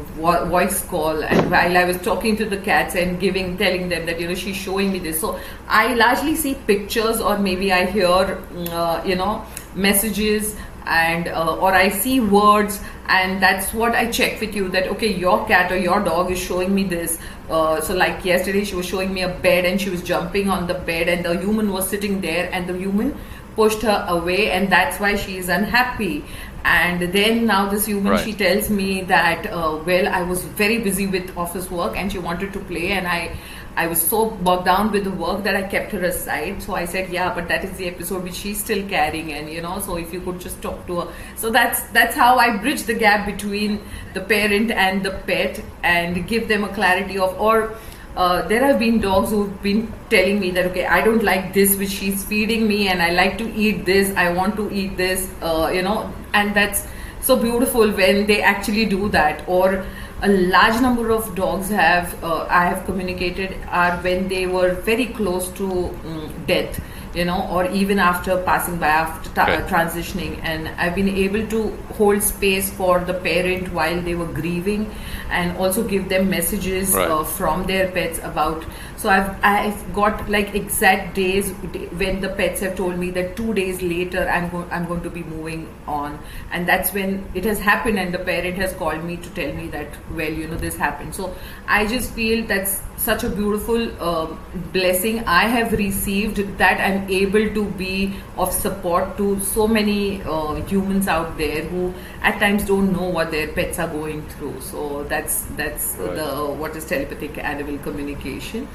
voice 0.55 0.83
call. 0.85 1.23
And 1.23 1.51
while 1.51 1.77
i 1.77 1.83
was 1.85 1.97
talking 1.97 2.37
to 2.37 2.45
the 2.45 2.57
cats 2.57 2.95
and 2.95 3.19
giving 3.19 3.57
telling 3.57 3.89
them 3.89 4.05
that 4.05 4.19
you 4.19 4.27
know 4.27 4.35
she's 4.35 4.57
showing 4.57 4.91
me 4.91 4.99
this. 4.99 5.19
So 5.19 5.39
i 5.67 5.93
largely 5.93 6.35
see 6.35 6.55
pictures 6.55 7.21
or 7.21 7.37
maybe 7.37 7.71
i 7.71 7.85
hear 7.85 8.39
uh, 8.71 9.01
you 9.05 9.15
know 9.15 9.45
messages 9.75 10.55
and 10.87 11.27
uh, 11.27 11.55
or 11.57 11.73
I 11.73 11.89
see 11.89 12.19
words. 12.19 12.81
And 13.09 13.41
that's 13.41 13.73
what 13.73 13.95
I 13.95 14.11
check 14.11 14.41
with 14.41 14.53
you 14.53 14.67
that 14.69 14.87
okay 14.87 15.13
your 15.13 15.47
cat 15.47 15.71
or 15.71 15.77
your 15.77 16.03
dog 16.03 16.31
is 16.31 16.39
showing 16.39 16.75
me 16.75 16.83
this 16.83 17.19
uh, 17.49 17.79
so 17.81 17.95
like 17.95 18.25
yesterday 18.25 18.63
she 18.63 18.75
was 18.75 18.85
showing 18.85 19.13
me 19.13 19.21
a 19.21 19.29
bed 19.29 19.65
and 19.65 19.79
she 19.79 19.89
was 19.89 20.01
jumping 20.01 20.49
on 20.49 20.67
the 20.67 20.73
bed 20.73 21.07
and 21.07 21.25
the 21.25 21.39
human 21.39 21.71
was 21.71 21.87
sitting 21.87 22.21
there 22.21 22.49
and 22.51 22.67
the 22.67 22.77
human 22.77 23.17
pushed 23.55 23.81
her 23.81 24.05
away 24.09 24.51
and 24.51 24.71
that's 24.71 24.99
why 24.99 25.15
she 25.15 25.37
is 25.37 25.49
unhappy 25.49 26.23
and 26.63 27.13
then 27.13 27.45
now 27.45 27.69
this 27.69 27.85
human 27.85 28.11
right. 28.11 28.23
she 28.23 28.33
tells 28.33 28.69
me 28.69 29.01
that 29.01 29.47
uh, 29.47 29.81
well 29.85 30.07
i 30.09 30.21
was 30.21 30.43
very 30.61 30.77
busy 30.77 31.07
with 31.07 31.35
office 31.37 31.71
work 31.71 31.95
and 31.97 32.11
she 32.11 32.19
wanted 32.19 32.51
to 32.51 32.59
play 32.71 32.91
and 32.91 33.07
i 33.07 33.35
I 33.77 33.85
was 33.85 34.01
so 34.01 34.31
bogged 34.47 34.65
down 34.65 34.91
with 34.91 35.03
the 35.03 35.11
work 35.11 35.43
that 35.43 35.55
I 35.55 35.61
kept 35.61 35.91
her 35.91 36.03
aside. 36.03 36.63
So 36.63 36.73
I 36.75 36.85
said, 36.85 37.11
yeah, 37.11 37.33
but 37.33 37.47
that 37.47 37.63
is 37.63 37.77
the 37.77 37.87
episode 37.87 38.23
which 38.23 38.33
she's 38.33 38.59
still 38.59 38.87
carrying, 38.89 39.33
and 39.33 39.51
you 39.51 39.61
know, 39.61 39.79
so 39.79 39.97
if 39.97 40.11
you 40.11 40.21
could 40.21 40.39
just 40.41 40.61
talk 40.63 40.87
to 40.87 41.01
her. 41.01 41.13
So 41.35 41.51
that's 41.51 41.83
that's 41.97 42.15
how 42.15 42.37
I 42.37 42.57
bridge 42.57 42.83
the 42.83 42.95
gap 42.95 43.27
between 43.27 43.79
the 44.15 44.21
parent 44.21 44.71
and 44.71 45.05
the 45.05 45.11
pet, 45.27 45.61
and 45.83 46.27
give 46.27 46.47
them 46.47 46.63
a 46.63 46.73
clarity 46.79 47.19
of 47.19 47.39
or. 47.39 47.75
Uh, 48.17 48.41
there 48.47 48.65
have 48.65 48.79
been 48.79 48.99
dogs 48.99 49.29
who've 49.29 49.61
been 49.61 49.81
telling 50.09 50.39
me 50.39 50.49
that 50.49 50.65
okay 50.65 50.85
i 50.87 51.01
don't 51.07 51.23
like 51.23 51.53
this 51.57 51.75
which 51.81 51.91
she's 51.97 52.23
feeding 52.29 52.67
me 52.67 52.87
and 52.87 52.99
i 52.99 53.09
like 53.11 53.37
to 53.37 53.47
eat 53.65 53.85
this 53.85 54.09
i 54.15 54.27
want 54.37 54.55
to 54.55 54.63
eat 54.73 54.97
this 54.97 55.29
uh, 55.43 55.69
you 55.71 55.83
know 55.83 56.11
and 56.33 56.55
that's 56.55 56.87
so 57.21 57.35
beautiful 57.35 57.91
when 57.91 58.25
they 58.25 58.41
actually 58.41 58.87
do 58.87 59.07
that 59.09 59.47
or 59.47 59.85
a 60.21 60.27
large 60.27 60.81
number 60.81 61.11
of 61.11 61.35
dogs 61.35 61.69
have 61.69 62.23
uh, 62.23 62.47
I 62.49 62.65
have 62.65 62.85
communicated 62.85 63.55
are 63.69 63.97
when 63.97 64.27
they 64.27 64.47
were 64.47 64.73
very 64.73 65.07
close 65.07 65.49
to 65.51 65.65
um, 66.05 66.33
death. 66.47 66.79
You 67.13 67.25
know, 67.25 67.47
or 67.51 67.69
even 67.71 67.99
after 67.99 68.41
passing 68.43 68.77
by, 68.77 68.87
after 68.87 69.29
ta- 69.31 69.45
transitioning. 69.67 70.39
And 70.43 70.67
I've 70.69 70.95
been 70.95 71.09
able 71.09 71.45
to 71.47 71.69
hold 71.95 72.21
space 72.23 72.71
for 72.71 72.99
the 72.99 73.13
parent 73.13 73.71
while 73.73 74.01
they 74.01 74.15
were 74.15 74.27
grieving 74.27 74.89
and 75.29 75.57
also 75.57 75.83
give 75.87 76.07
them 76.09 76.29
messages 76.29 76.93
Right. 76.93 77.09
uh, 77.09 77.23
from 77.23 77.65
their 77.65 77.91
pets 77.91 78.19
about. 78.23 78.65
So 78.95 79.09
I've, 79.09 79.35
I've 79.43 79.93
got 79.93 80.29
like 80.29 80.55
exact 80.55 81.15
days 81.15 81.49
when 81.51 82.21
the 82.21 82.29
pets 82.29 82.61
have 82.61 82.75
told 82.75 82.97
me 82.97 83.11
that 83.11 83.35
two 83.35 83.53
days 83.53 83.81
later 83.81 84.27
I'm, 84.27 84.49
go- 84.49 84.67
I'm 84.71 84.85
going 84.87 85.01
to 85.03 85.09
be 85.09 85.23
moving 85.23 85.67
on. 85.85 86.17
And 86.51 86.67
that's 86.67 86.93
when 86.93 87.25
it 87.35 87.43
has 87.45 87.59
happened 87.59 87.99
and 87.99 88.13
the 88.13 88.19
parent 88.19 88.55
has 88.57 88.73
called 88.73 89.03
me 89.03 89.17
to 89.17 89.29
tell 89.31 89.53
me 89.53 89.67
that, 89.67 89.87
well, 90.11 90.31
you 90.31 90.47
know, 90.47 90.55
this 90.57 90.77
happened. 90.77 91.13
So 91.13 91.35
I 91.67 91.85
just 91.87 92.13
feel 92.13 92.45
that's 92.47 92.81
such 93.07 93.23
a 93.23 93.29
beautiful 93.29 93.83
uh, 94.09 94.27
blessing 94.73 95.19
I 95.35 95.43
have 95.55 95.73
received 95.81 96.41
that 96.61 96.81
I'm 96.87 97.09
able 97.17 97.47
to 97.57 97.65
be 97.81 97.93
of 98.37 98.51
support 98.53 99.15
to 99.17 99.39
so 99.49 99.67
many 99.67 100.21
uh, 100.23 100.55
humans 100.73 101.07
out 101.07 101.37
there 101.37 101.63
who 101.63 101.93
at 102.21 102.39
times 102.39 102.65
don't 102.65 102.91
know 102.91 103.07
what 103.19 103.31
their 103.31 103.47
pets 103.59 103.79
are 103.79 103.87
going 103.87 104.21
through. 104.35 104.59
So 104.61 105.03
that's 105.15 105.41
that's 105.61 105.95
Right. 105.99 106.15
the 106.15 106.27
what 106.63 106.75
is 106.75 106.85
telepathic 106.85 107.37
animal 107.53 107.77
communication. 107.89 108.67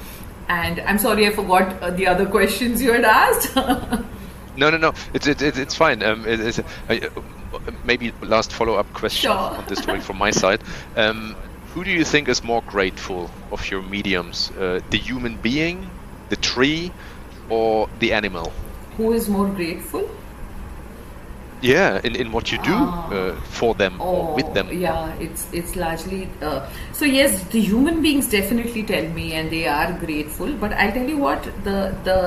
And 0.49 0.81
I'm 0.81 0.97
sorry 1.07 1.27
I 1.27 1.31
forgot 1.31 1.81
uh, 1.81 1.91
the 1.91 2.07
other 2.07 2.25
questions 2.25 2.81
you 2.81 2.93
had 2.93 3.05
asked. 3.05 3.55
No, 4.55 4.69
no, 4.69 4.77
no. 4.77 4.93
It's 5.15 5.25
it's 5.25 5.41
it's, 5.41 5.73
fine. 5.73 6.03
Um, 6.03 6.25
it, 6.27 6.39
it's 6.39 6.59
uh, 6.59 7.09
maybe 7.83 8.11
last 8.21 8.51
follow 8.51 8.75
up 8.75 8.91
question 8.93 9.31
Sure. 9.31 9.57
on 9.61 9.65
this 9.67 9.79
story 9.79 9.99
from 9.99 10.17
my 10.17 10.29
side. 10.31 10.61
Um, 10.95 11.35
who 11.73 11.83
do 11.83 11.91
you 11.91 12.03
think 12.05 12.27
is 12.29 12.43
more 12.43 12.61
grateful 12.67 13.29
of 13.51 13.69
your 13.71 13.81
mediums? 13.81 14.51
Uh, 14.51 14.79
the 14.89 14.97
human 14.97 15.37
being, 15.37 15.89
the 16.29 16.35
tree, 16.35 16.91
or 17.49 17.89
the 17.99 18.13
animal? 18.13 18.51
who 18.97 19.11
is 19.11 19.27
more 19.27 19.47
grateful? 19.47 20.07
Yeah, 21.61 21.99
in, 22.03 22.15
in 22.15 22.31
what 22.31 22.51
you 22.51 22.57
do 22.57 22.75
Ah. 22.75 23.11
uh, 23.11 23.35
for 23.59 23.73
them 23.73 24.01
or 24.01 24.35
with 24.35 24.53
them. 24.53 24.67
Yeah, 24.71 25.13
it's 25.25 25.47
it's 25.53 25.75
largely 25.75 26.27
uh, 26.41 26.59
so. 26.91 27.05
Yes, 27.05 27.43
the 27.55 27.61
human 27.61 28.01
beings 28.01 28.29
definitely 28.29 28.83
tell 28.83 29.07
me, 29.19 29.33
and 29.33 29.49
they 29.49 29.65
are 29.65 29.93
grateful. 30.01 30.51
But 30.63 30.73
I'll 30.73 30.91
tell 30.91 31.09
you 31.13 31.17
what 31.17 31.47
the 31.69 31.95
the 32.09 32.17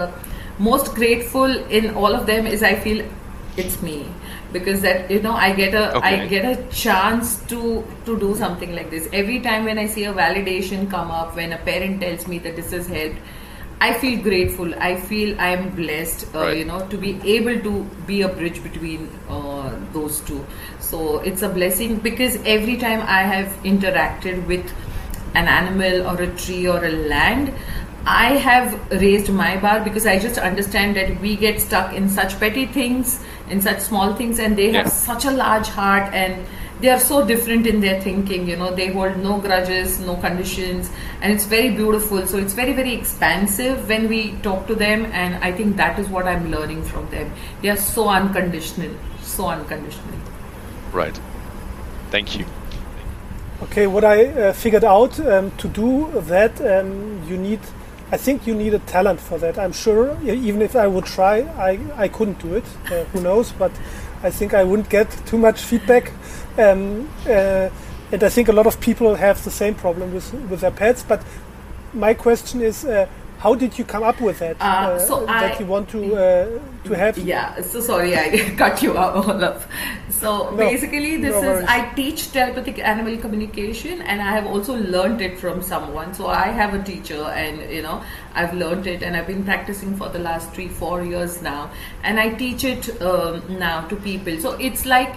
most 0.58 0.94
grateful 0.94 1.54
in 1.80 1.90
all 1.94 2.14
of 2.20 2.26
them 2.32 2.46
is 2.46 2.62
I 2.62 2.74
feel 2.86 3.04
it's 3.64 3.82
me 3.82 3.98
because 4.52 4.80
that 4.82 5.10
you 5.10 5.20
know 5.22 5.32
I 5.32 5.52
get 5.54 5.74
a 5.74 5.84
I 6.02 6.14
Okay. 6.14 6.28
get 6.28 6.44
a 6.44 6.62
chance 6.70 7.36
to 7.52 7.84
to 8.04 8.18
do 8.18 8.34
something 8.36 8.74
like 8.74 8.90
this 8.90 9.08
every 9.12 9.40
time 9.40 9.64
when 9.64 9.78
I 9.78 9.86
see 9.86 10.04
a 10.04 10.12
validation 10.12 10.90
come 10.90 11.10
up 11.10 11.34
when 11.36 11.52
a 11.52 11.58
parent 11.58 12.00
tells 12.00 12.26
me 12.26 12.38
that 12.40 12.56
this 12.56 12.70
has 12.72 12.86
helped. 12.86 13.18
I 13.78 13.92
feel 13.92 14.22
grateful. 14.22 14.74
I 14.80 14.96
feel 14.98 15.38
I 15.38 15.48
am 15.48 15.68
blessed, 15.76 16.34
uh, 16.34 16.38
Right. 16.38 16.56
you 16.58 16.64
know, 16.64 16.86
to 16.92 16.96
be 16.96 17.10
able 17.32 17.58
to 17.64 17.72
be 18.06 18.22
a 18.22 18.28
bridge 18.28 18.62
between 18.62 19.10
uh, 19.28 19.70
those 19.92 20.20
two. 20.20 20.38
So 20.80 21.18
it's 21.18 21.42
a 21.42 21.48
blessing 21.50 21.96
because 21.96 22.38
every 22.46 22.78
time 22.78 23.02
I 23.02 23.22
have 23.22 23.52
interacted 23.64 24.46
with 24.46 24.72
an 25.34 25.46
animal 25.46 26.06
or 26.06 26.20
a 26.22 26.28
tree 26.36 26.66
or 26.66 26.82
a 26.84 26.90
land, 26.90 27.52
I 28.06 28.34
have 28.36 28.74
raised 28.92 29.30
my 29.32 29.56
bar 29.56 29.80
because 29.80 30.06
I 30.06 30.18
just 30.18 30.38
understand 30.38 30.96
that 30.96 31.20
we 31.20 31.36
get 31.36 31.60
stuck 31.60 31.92
in 31.92 32.08
such 32.08 32.38
petty 32.38 32.66
things, 32.66 33.18
in 33.48 33.60
such 33.60 33.80
small 33.80 34.14
things, 34.14 34.38
and 34.38 34.56
they 34.56 34.72
have 34.72 34.90
such 34.90 35.24
a 35.24 35.30
large 35.30 35.68
heart 35.68 36.12
and 36.12 36.46
they 36.78 36.90
are 36.90 37.00
so 37.00 37.26
different 37.26 37.66
in 37.66 37.80
their 37.80 38.00
thinking 38.02 38.46
you 38.46 38.56
know. 38.56 38.74
They 38.74 38.88
hold 38.88 39.16
no 39.18 39.38
grudges 39.38 39.98
no 39.98 40.16
conditions 40.16 40.90
and 41.22 41.32
it's 41.32 41.46
very 41.46 41.70
beautiful. 41.70 42.26
So 42.26 42.38
it's 42.38 42.52
very 42.52 42.74
very 42.74 42.94
expansive 42.94 43.88
when 43.88 44.08
we 44.08 44.32
talk 44.42 44.66
to 44.66 44.74
them 44.74 45.06
and 45.06 45.42
i 45.42 45.52
think 45.52 45.76
that 45.76 45.98
is 45.98 46.08
what 46.08 46.26
i'm 46.26 46.50
learning 46.50 46.82
from 46.84 47.08
them. 47.10 47.32
They 47.62 47.70
are 47.70 47.78
so 47.78 48.08
unconditional 48.08 48.94
so 49.26 49.48
unconditional. 49.48 50.14
Right. 50.92 51.18
Thank 52.10 52.38
you. 52.38 52.46
Okay, 53.62 53.86
what 53.86 54.04
I 54.04 54.26
uh, 54.26 54.52
figured 54.52 54.84
out 54.84 55.18
um, 55.20 55.50
to 55.56 55.68
do 55.68 56.10
that, 56.22 56.60
um, 56.60 57.22
you 57.26 57.36
need, 57.36 57.60
I 58.12 58.16
think 58.16 58.46
you 58.46 58.54
need 58.54 58.72
a 58.72 58.78
talent 58.78 59.20
for 59.20 59.36
that. 59.38 59.58
I'm 59.58 59.72
sure, 59.72 60.16
even 60.22 60.62
if 60.62 60.76
I 60.76 60.86
would 60.86 61.06
try, 61.06 61.40
I, 61.58 61.78
I 61.96 62.08
couldn't 62.08 62.38
do 62.38 62.54
it. 62.54 62.64
Uh, 62.86 63.02
who 63.12 63.20
knows? 63.20 63.50
But 63.50 63.72
I 64.22 64.30
think 64.30 64.54
I 64.54 64.62
wouldn't 64.62 64.88
get 64.88 65.10
too 65.26 65.38
much 65.38 65.60
feedback. 65.60 66.12
Um, 66.56 67.08
uh, 67.26 67.68
and 68.12 68.22
I 68.22 68.28
think 68.28 68.48
a 68.48 68.52
lot 68.52 68.66
of 68.66 68.80
people 68.80 69.16
have 69.16 69.42
the 69.42 69.50
same 69.50 69.74
problem 69.74 70.14
with, 70.14 70.32
with 70.48 70.60
their 70.60 70.70
pets. 70.70 71.02
But 71.02 71.20
my 71.92 72.14
question 72.14 72.60
is, 72.60 72.84
uh, 72.84 73.08
how 73.38 73.54
did 73.54 73.78
you 73.78 73.84
come 73.84 74.02
up 74.02 74.20
with 74.20 74.38
that? 74.40 74.56
Uh, 74.60 74.98
so 74.98 75.26
that 75.26 75.54
I- 75.54 75.58
you 75.58 75.66
want 75.66 75.88
to 75.90 76.16
uh, 76.16 76.60
to 76.84 76.94
have? 76.94 77.18
Yeah, 77.18 77.60
so 77.62 77.80
sorry 77.80 78.16
I 78.16 78.54
cut 78.56 78.82
you 78.82 78.96
out 78.96 79.16
all 79.16 79.44
up. 79.44 79.62
So 80.10 80.50
No, 80.50 80.56
basically, 80.56 81.16
this 81.18 81.32
no 81.32 81.38
is 81.38 81.44
worries. 81.44 81.66
I 81.68 81.92
teach 81.94 82.32
telepathic 82.32 82.78
animal 82.78 83.16
communication, 83.18 84.00
and 84.02 84.22
I 84.22 84.30
have 84.30 84.46
also 84.46 84.74
learned 84.76 85.20
it 85.20 85.38
from 85.38 85.62
someone. 85.62 86.14
So 86.14 86.28
I 86.28 86.46
have 86.60 86.72
a 86.74 86.82
teacher, 86.82 87.22
and 87.22 87.70
you 87.70 87.82
know 87.82 88.02
I've 88.34 88.54
learned 88.54 88.86
it, 88.86 89.02
and 89.02 89.16
I've 89.16 89.26
been 89.26 89.44
practicing 89.44 89.96
for 89.96 90.08
the 90.08 90.18
last 90.20 90.50
three 90.52 90.68
four 90.68 91.02
years 91.04 91.42
now, 91.42 91.70
and 92.02 92.18
I 92.18 92.30
teach 92.30 92.64
it 92.64 92.90
um, 93.02 93.42
now 93.58 93.86
to 93.88 93.96
people. 93.96 94.38
So 94.40 94.52
it's 94.52 94.86
like 94.86 95.14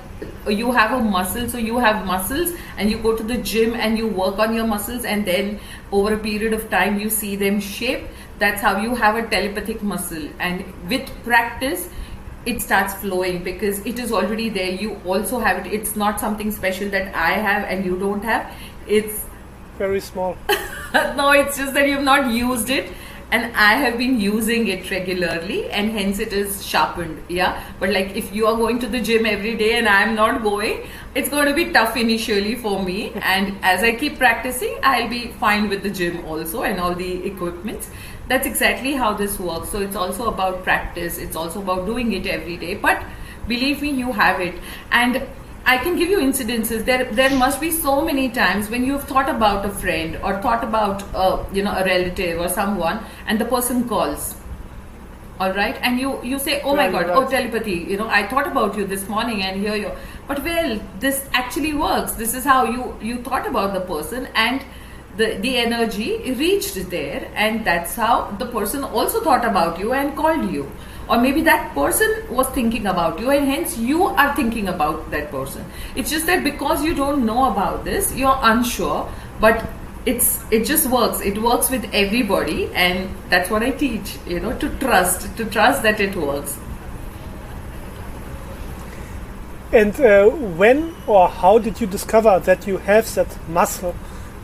you 0.47 0.71
have 0.71 0.91
a 0.91 1.03
muscle, 1.03 1.47
so 1.49 1.57
you 1.57 1.77
have 1.77 2.05
muscles, 2.05 2.53
and 2.77 2.89
you 2.89 2.97
go 2.97 3.15
to 3.15 3.23
the 3.23 3.37
gym 3.37 3.73
and 3.73 3.97
you 3.97 4.07
work 4.07 4.39
on 4.39 4.53
your 4.53 4.67
muscles, 4.67 5.05
and 5.05 5.25
then 5.25 5.59
over 5.91 6.13
a 6.13 6.17
period 6.17 6.53
of 6.53 6.69
time 6.69 6.99
you 6.99 7.09
see 7.09 7.35
them 7.35 7.59
shape. 7.59 8.05
That's 8.39 8.61
how 8.61 8.77
you 8.81 8.95
have 8.95 9.15
a 9.15 9.27
telepathic 9.27 9.81
muscle, 9.83 10.29
and 10.39 10.63
with 10.89 11.09
practice 11.23 11.89
it 12.45 12.61
starts 12.61 12.93
flowing 12.95 13.43
because 13.43 13.79
it 13.85 13.99
is 13.99 14.11
already 14.11 14.49
there. 14.49 14.71
You 14.71 14.95
also 15.05 15.39
have 15.39 15.65
it. 15.65 15.73
It's 15.73 15.95
not 15.95 16.19
something 16.19 16.51
special 16.51 16.89
that 16.89 17.13
i 17.15 17.31
have 17.33 17.63
and 17.65 17.85
you 17.85 17.97
don't 17.99 18.23
have. 18.23 18.51
It's 18.87 19.25
Very 19.77 19.99
small. 19.99 20.37
no 20.93 21.31
it's 21.31 21.57
just 21.57 21.73
that 21.73 21.87
you've 21.87 22.03
not 22.03 22.31
used 22.31 22.69
it 22.69 22.91
and 23.31 23.55
i 23.55 23.73
have 23.73 23.97
been 23.97 24.19
using 24.19 24.67
it 24.67 24.89
regularly 24.91 25.69
and 25.69 25.91
hence 25.91 26.19
it 26.19 26.33
is 26.33 26.65
sharpened 26.65 27.23
yeah? 27.27 27.63
But 27.79 27.91
like 27.91 28.15
if 28.15 28.33
you 28.33 28.47
are 28.47 28.55
going 28.55 28.79
to 28.79 28.87
the 28.87 28.99
gym 28.99 29.25
every 29.25 29.55
day 29.55 29.77
and 29.77 29.87
i'm 29.87 30.15
not 30.15 30.41
going 30.43 30.87
it's 31.15 31.29
going 31.29 31.47
to 31.47 31.53
be 31.53 31.71
tough 31.71 31.97
initially 31.97 32.55
for 32.55 32.83
me. 32.83 33.11
And 33.21 33.57
as 33.63 33.83
i 33.83 33.95
keep 33.95 34.17
practicing 34.17 34.77
i'll 34.83 35.09
be 35.09 35.27
fine 35.43 35.69
with 35.69 35.83
the 35.83 35.89
gym 35.89 36.23
also 36.25 36.63
and 36.63 36.79
all 36.79 36.93
the 36.95 37.25
equipments. 37.25 37.89
That's 38.27 38.45
exactly 38.45 38.93
how 38.93 39.13
this 39.13 39.39
works. 39.39 39.69
So 39.69 39.81
it's 39.81 39.95
also 39.95 40.27
about 40.27 40.63
practice. 40.63 41.17
It's 41.17 41.35
also 41.35 41.61
about 41.61 41.87
doing 41.87 42.13
it 42.13 42.27
every 42.27 42.57
day. 42.57 42.75
But 42.75 43.03
believe 43.47 43.81
me 43.81 43.89
you 43.89 44.11
have 44.11 44.39
it. 44.39 44.53
And 44.91 45.27
I 45.69 45.77
can 45.77 45.95
give 45.97 46.09
you 46.09 46.17
incidences. 46.17 46.83
There, 46.83 47.05
there 47.17 47.29
must 47.37 47.61
be 47.61 47.69
so 47.69 48.01
many 48.03 48.29
times 48.29 48.69
when 48.71 48.83
you've 48.83 49.03
thought 49.03 49.29
about 49.29 49.65
a 49.67 49.69
friend 49.69 50.17
or 50.23 50.41
thought 50.41 50.63
about, 50.63 51.03
uh, 51.13 51.43
you 51.53 51.61
know, 51.61 51.71
a 51.71 51.85
relative 51.85 52.39
or 52.39 52.49
someone, 52.49 53.03
and 53.27 53.39
the 53.39 53.45
person 53.45 53.87
calls. 53.87 54.33
All 55.39 55.53
right, 55.53 55.77
and 55.83 55.99
you 55.99 56.15
you 56.29 56.39
say, 56.47 56.55
"Oh 56.63 56.75
my 56.79 56.87
God, 56.95 57.11
oh 57.17 57.21
telepathy." 57.33 57.75
You 57.91 57.99
know, 57.99 58.07
I 58.21 58.23
thought 58.31 58.49
about 58.53 58.79
you 58.79 58.87
this 58.93 59.05
morning, 59.13 59.43
and 59.49 59.61
here 59.65 59.75
you. 59.83 59.91
But 60.31 60.43
well, 60.47 60.73
this 61.05 61.21
actually 61.43 61.73
works. 61.83 62.17
This 62.23 62.33
is 62.41 62.49
how 62.53 62.59
you 62.71 62.89
you 63.11 63.21
thought 63.29 63.47
about 63.51 63.77
the 63.77 63.85
person, 63.93 64.27
and 64.47 64.67
the 65.21 65.31
the 65.45 65.55
energy 65.67 66.09
reached 66.43 66.81
there, 66.95 67.23
and 67.45 67.63
that's 67.71 67.95
how 68.05 68.15
the 68.43 68.49
person 68.57 68.89
also 69.01 69.23
thought 69.29 69.47
about 69.53 69.79
you 69.85 69.93
and 70.01 70.17
called 70.23 70.51
you 70.57 70.69
or 71.09 71.19
maybe 71.19 71.41
that 71.41 71.73
person 71.73 72.09
was 72.29 72.47
thinking 72.49 72.85
about 72.85 73.19
you 73.19 73.31
and 73.31 73.45
hence 73.45 73.77
you 73.77 74.03
are 74.03 74.35
thinking 74.35 74.67
about 74.67 75.09
that 75.11 75.31
person. 75.31 75.65
It's 75.95 76.09
just 76.09 76.27
that 76.27 76.43
because 76.43 76.83
you 76.83 76.93
don't 76.93 77.25
know 77.25 77.51
about 77.51 77.83
this 77.83 78.15
you're 78.15 78.37
unsure 78.41 79.11
but 79.39 79.67
it's 80.05 80.43
it 80.51 80.65
just 80.65 80.89
works. 80.89 81.21
It 81.21 81.37
works 81.41 81.69
with 81.69 81.89
everybody 81.93 82.71
and 82.73 83.09
that's 83.29 83.49
what 83.49 83.63
i 83.63 83.71
teach 83.71 84.17
you 84.25 84.39
know 84.39 84.57
to 84.59 84.69
trust 84.77 85.35
to 85.37 85.45
trust 85.45 85.83
that 85.83 85.99
it 85.99 86.15
works. 86.15 86.57
And 89.71 89.99
uh, 89.99 90.29
when 90.29 90.95
or 91.05 91.27
how 91.29 91.59
did 91.59 91.79
you 91.79 91.85
discover 91.85 92.39
that 92.39 92.65
you 92.65 92.77
have 92.77 93.13
that 93.13 93.37
muscle 93.49 93.95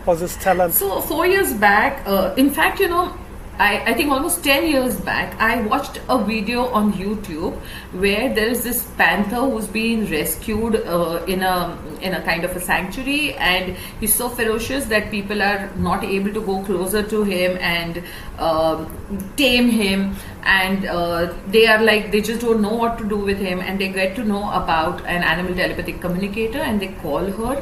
or 0.06 0.15
this 0.15 0.36
talent? 0.38 0.75
So 0.75 1.01
four 1.01 1.25
years 1.25 1.51
back, 1.54 2.06
uh, 2.06 2.36
in 2.38 2.51
fact, 2.51 2.80
you 2.80 2.88
know, 2.88 3.17
I, 3.58 3.91
I 3.91 3.94
think 3.94 4.12
almost 4.12 4.44
10 4.44 4.68
years 4.68 5.00
back, 5.00 5.39
I 5.39 5.62
watched 5.62 6.02
a 6.10 6.22
video 6.22 6.65
on 6.68 6.91
YouTube 6.94 7.56
where 7.94 8.34
there 8.34 8.48
is 8.48 8.63
this 8.63 8.84
panther 8.98 9.38
who's 9.38 9.68
being 9.68 10.10
rescued 10.12 10.76
uh, 10.76 11.24
in 11.26 11.41
a 11.41 11.78
in 12.02 12.13
a 12.13 12.22
kind 12.22 12.44
of 12.44 12.56
a 12.56 12.60
sanctuary, 12.60 13.34
and 13.36 13.78
he's 14.00 14.13
so 14.13 14.28
ferocious 14.28 14.86
that 14.86 15.10
people 15.10 15.41
are 15.41 15.72
not 15.78 16.04
able 16.04 16.34
to 16.34 16.41
go 16.41 16.62
closer 16.63 17.02
to 17.02 17.24
him 17.24 17.58
and 17.62 18.04
um, 18.38 19.34
tame 19.38 19.70
him. 19.70 20.15
and 20.46 20.86
uh, 20.86 21.34
they 21.48 21.65
are 21.65 21.82
like 21.82 22.12
they 22.12 22.22
just 22.22 22.41
don't 22.41 22.62
know 22.62 22.74
what 22.82 22.98
to 22.98 23.06
do 23.13 23.18
with 23.18 23.39
him 23.39 23.60
and 23.60 23.80
they 23.80 23.88
get 23.89 24.15
to 24.15 24.24
know 24.24 24.52
about 24.58 25.00
an 25.06 25.24
animal 25.24 25.56
telepathic 25.56 26.00
communicator 26.02 26.60
and 26.60 26.80
they 26.80 26.89
call 27.06 27.32
her 27.39 27.56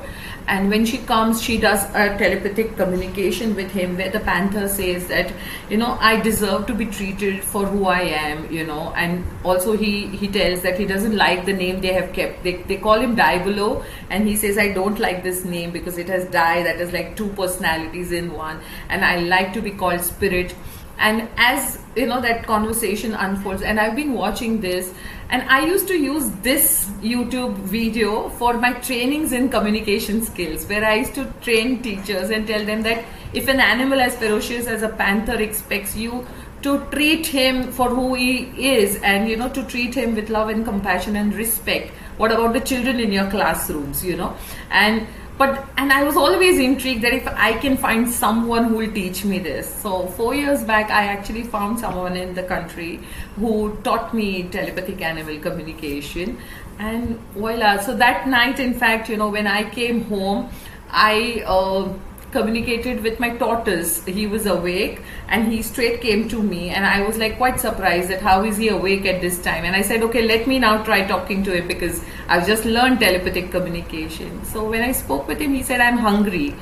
and 0.47 0.69
when 0.69 0.85
she 0.85 0.97
comes 0.97 1.41
she 1.41 1.57
does 1.57 1.83
a 1.91 2.17
telepathic 2.17 2.75
communication 2.75 3.55
with 3.55 3.71
him 3.71 3.95
where 3.97 4.09
the 4.09 4.19
panther 4.19 4.67
says 4.67 5.07
that 5.07 5.31
you 5.69 5.77
know 5.77 5.97
i 5.99 6.19
deserve 6.19 6.65
to 6.65 6.73
be 6.73 6.85
treated 6.85 7.43
for 7.43 7.65
who 7.65 7.85
i 7.85 8.01
am 8.01 8.51
you 8.51 8.65
know. 8.65 8.93
And 8.95 9.25
also 9.43 9.75
he 9.77 10.07
he 10.07 10.27
tells 10.27 10.61
that 10.61 10.77
he 10.77 10.85
doesn't 10.85 11.15
like 11.15 11.45
the 11.45 11.53
name 11.53 11.81
they 11.81 11.93
have 11.93 12.13
kept. 12.13 12.43
They, 12.43 12.57
they 12.63 12.77
call 12.77 12.99
him 12.99 13.15
Diabolo 13.15 13.83
and 14.09 14.27
he 14.27 14.35
says 14.35 14.57
i 14.57 14.71
don't 14.71 14.99
like 14.99 15.23
this 15.23 15.43
name 15.45 15.71
because 15.71 15.97
it 15.97 16.07
has 16.07 16.25
die 16.25 16.63
that 16.63 16.79
is 16.79 16.93
like 16.93 17.15
two 17.15 17.29
personalities 17.29 18.11
in 18.11 18.31
one 18.33 18.61
and 18.89 19.03
i 19.05 19.19
like 19.19 19.53
to 19.53 19.61
be 19.61 19.71
called 19.71 20.01
spirit. 20.01 20.55
And 20.99 21.27
as 21.37 21.79
you 21.95 22.05
know 22.05 22.21
that 22.21 22.45
conversation 22.45 23.13
unfolds 23.13 23.61
and 23.61 23.79
i've 23.79 23.95
been 23.95 24.13
watching 24.13 24.61
this 24.61 24.93
and 25.33 25.49
i 25.55 25.59
used 25.65 25.87
to 25.87 25.97
use 25.97 26.29
this 26.47 26.65
youtube 27.11 27.55
video 27.75 28.29
for 28.41 28.53
my 28.65 28.71
trainings 28.87 29.31
in 29.37 29.49
communication 29.55 30.21
skills 30.29 30.65
where 30.71 30.85
i 30.89 30.93
used 30.99 31.15
to 31.15 31.25
train 31.47 31.81
teachers 31.87 32.29
and 32.29 32.45
tell 32.53 32.65
them 32.71 32.83
that 32.87 33.03
if 33.41 33.47
an 33.47 33.59
animal 33.59 33.99
as 34.07 34.15
ferocious 34.17 34.67
as 34.67 34.83
a 34.83 34.89
panther 35.01 35.37
expects 35.47 35.95
you 35.95 36.25
to 36.61 36.77
treat 36.91 37.25
him 37.25 37.71
for 37.71 37.89
who 37.89 38.13
he 38.13 38.35
is 38.75 39.01
and 39.01 39.27
you 39.27 39.35
know 39.35 39.49
to 39.49 39.63
treat 39.73 39.95
him 39.95 40.15
with 40.15 40.29
love 40.29 40.49
and 40.49 40.65
compassion 40.65 41.15
and 41.15 41.33
respect 41.35 41.91
what 42.17 42.31
about 42.31 42.53
the 42.53 42.61
children 42.61 42.99
in 42.99 43.11
your 43.11 43.29
classrooms 43.29 44.05
you 44.05 44.15
know? 44.15 44.35
And 44.69 45.07
but 45.37 45.65
and 45.77 45.91
i 45.91 46.03
was 46.03 46.15
always 46.15 46.59
intrigued 46.59 47.03
that 47.03 47.13
if 47.13 47.27
i 47.27 47.53
can 47.53 47.75
find 47.75 48.09
someone 48.09 48.65
who 48.65 48.77
will 48.77 48.91
teach 48.91 49.23
me 49.25 49.39
this. 49.39 49.73
So 49.81 50.07
four 50.07 50.35
years 50.35 50.63
back 50.63 50.91
i 50.91 51.05
actually 51.05 51.43
found 51.43 51.79
someone 51.79 52.15
in 52.15 52.33
the 52.33 52.43
country 52.43 52.99
who 53.35 53.77
taught 53.83 54.13
me 54.13 54.43
telepathic 54.43 55.01
animal 55.01 55.39
communication. 55.39 56.37
And 56.79 57.19
voila 57.33 57.77
so 57.77 57.95
that 57.97 58.27
night 58.27 58.59
in 58.59 58.73
fact 58.73 59.09
you 59.09 59.17
know 59.17 59.29
when 59.29 59.47
i 59.47 59.63
came 59.63 60.05
home 60.05 60.49
i 60.89 61.43
uh, 61.45 61.93
communicated 62.33 63.01
with 63.03 63.19
my 63.19 63.29
tortoise. 63.37 64.03
He 64.05 64.27
was 64.27 64.45
awake 64.45 65.01
and 65.29 65.49
he 65.51 65.61
straight 65.61 66.01
came 66.01 66.27
to 66.29 66.43
me 66.43 66.69
and 66.69 66.85
I 66.85 67.01
was 67.07 67.17
like 67.17 67.37
quite 67.37 67.59
surprised 67.59 68.09
that 68.09 68.21
how 68.21 68.43
is 68.43 68.57
he 68.57 68.69
awake 68.69 69.05
at 69.05 69.21
this 69.21 69.41
time. 69.41 69.63
And 69.63 69.75
I 69.75 69.81
said, 69.81 70.01
okay, 70.03 70.23
let 70.23 70.47
me 70.47 70.59
now 70.59 70.83
try 70.83 71.05
talking 71.07 71.43
to 71.43 71.55
him 71.55 71.67
because 71.67 72.03
I've 72.27 72.45
just 72.45 72.65
learned 72.65 72.99
telepathic 72.99 73.51
communication. 73.51 74.43
So 74.43 74.69
when 74.69 74.81
I 74.81 74.91
spoke 74.91 75.27
with 75.27 75.39
him, 75.39 75.53
he 75.53 75.63
said, 75.63 75.79
I'm 75.79 75.97
hungry. 75.97 76.53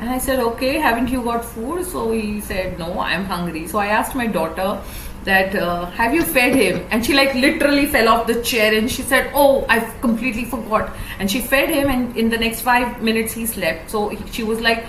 And 0.00 0.10
I 0.10 0.18
said, 0.18 0.40
okay, 0.40 0.78
haven't 0.78 1.08
you 1.08 1.22
got 1.22 1.44
food? 1.44 1.84
So 1.84 2.12
he 2.12 2.40
said, 2.40 2.78
no, 2.78 3.00
I'm 3.00 3.24
hungry. 3.24 3.66
So 3.66 3.78
I 3.78 3.88
asked 3.88 4.14
my 4.14 4.26
daughter, 4.26 4.80
that 5.26 5.54
uh, 5.56 5.86
have 5.86 6.14
you 6.14 6.22
fed 6.22 6.54
him 6.54 6.86
and 6.90 7.04
she 7.04 7.12
like 7.12 7.34
literally 7.34 7.86
fell 7.86 8.08
off 8.08 8.26
the 8.28 8.40
chair 8.42 8.72
and 8.72 8.90
she 8.90 9.02
said 9.02 9.30
oh 9.34 9.66
I've 9.68 10.00
completely 10.00 10.44
forgot 10.44 10.94
and 11.18 11.28
she 11.30 11.40
fed 11.40 11.68
him 11.68 11.88
and 11.90 12.16
in 12.16 12.28
the 12.28 12.38
next 12.38 12.60
5 12.60 13.02
minutes 13.02 13.32
he 13.32 13.44
slept 13.44 13.90
so 13.90 14.08
he, 14.08 14.30
she 14.30 14.44
was 14.44 14.60
like 14.60 14.86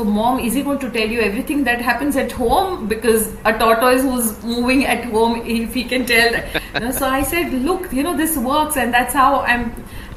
so, 0.00 0.04
mom, 0.04 0.38
is 0.40 0.54
he 0.54 0.62
going 0.62 0.78
to 0.78 0.90
tell 0.90 1.08
you 1.14 1.20
everything 1.20 1.64
that 1.64 1.80
happens 1.82 2.16
at 2.16 2.32
home? 2.32 2.86
Because 2.88 3.34
a 3.44 3.52
tortoise 3.58 4.02
who's 4.02 4.42
moving 4.42 4.86
at 4.86 5.04
home, 5.04 5.42
if 5.46 5.74
he 5.74 5.84
can 5.84 6.06
tell. 6.06 6.32
you 6.74 6.80
know, 6.80 6.90
so 6.90 7.06
I 7.06 7.22
said, 7.22 7.52
look, 7.52 7.92
you 7.92 8.02
know, 8.02 8.16
this 8.16 8.38
works, 8.38 8.78
and 8.78 8.94
that's 8.94 9.12
how 9.12 9.40
I'm. 9.40 9.66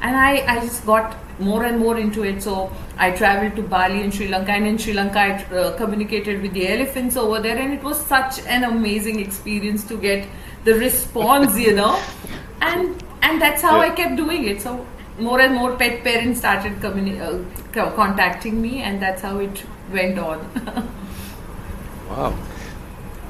And 0.00 0.16
I, 0.16 0.30
I 0.54 0.60
just 0.60 0.86
got 0.86 1.16
more 1.38 1.64
and 1.64 1.78
more 1.78 1.98
into 1.98 2.24
it. 2.24 2.42
So 2.42 2.72
I 2.96 3.10
traveled 3.10 3.56
to 3.56 3.62
Bali 3.74 4.00
in 4.00 4.10
Sri 4.10 4.28
Lanka, 4.28 4.52
and 4.52 4.66
in 4.66 4.78
Sri 4.78 4.94
Lanka, 4.94 5.18
I 5.18 5.30
uh, 5.58 5.76
communicated 5.76 6.40
with 6.40 6.54
the 6.54 6.66
elephants 6.68 7.18
over 7.18 7.40
there, 7.40 7.58
and 7.58 7.74
it 7.74 7.82
was 7.82 8.00
such 8.06 8.40
an 8.46 8.64
amazing 8.64 9.20
experience 9.20 9.84
to 9.92 9.98
get 9.98 10.26
the 10.64 10.74
response, 10.76 11.58
you 11.58 11.74
know, 11.74 12.02
and 12.62 13.04
and 13.20 13.42
that's 13.42 13.60
how 13.60 13.76
yeah. 13.76 13.92
I 13.92 13.94
kept 14.02 14.16
doing 14.16 14.48
it. 14.48 14.62
So 14.62 14.86
more 15.18 15.40
and 15.40 15.54
more 15.54 15.76
pet 15.76 16.02
parents 16.02 16.38
started 16.38 16.80
communi- 16.80 17.20
uh, 17.20 17.90
contacting 18.02 18.60
me, 18.62 18.82
and 18.82 19.02
that's 19.02 19.20
how 19.20 19.38
it 19.38 19.64
went 19.92 20.18
on. 20.18 20.38
wow. 22.08 22.36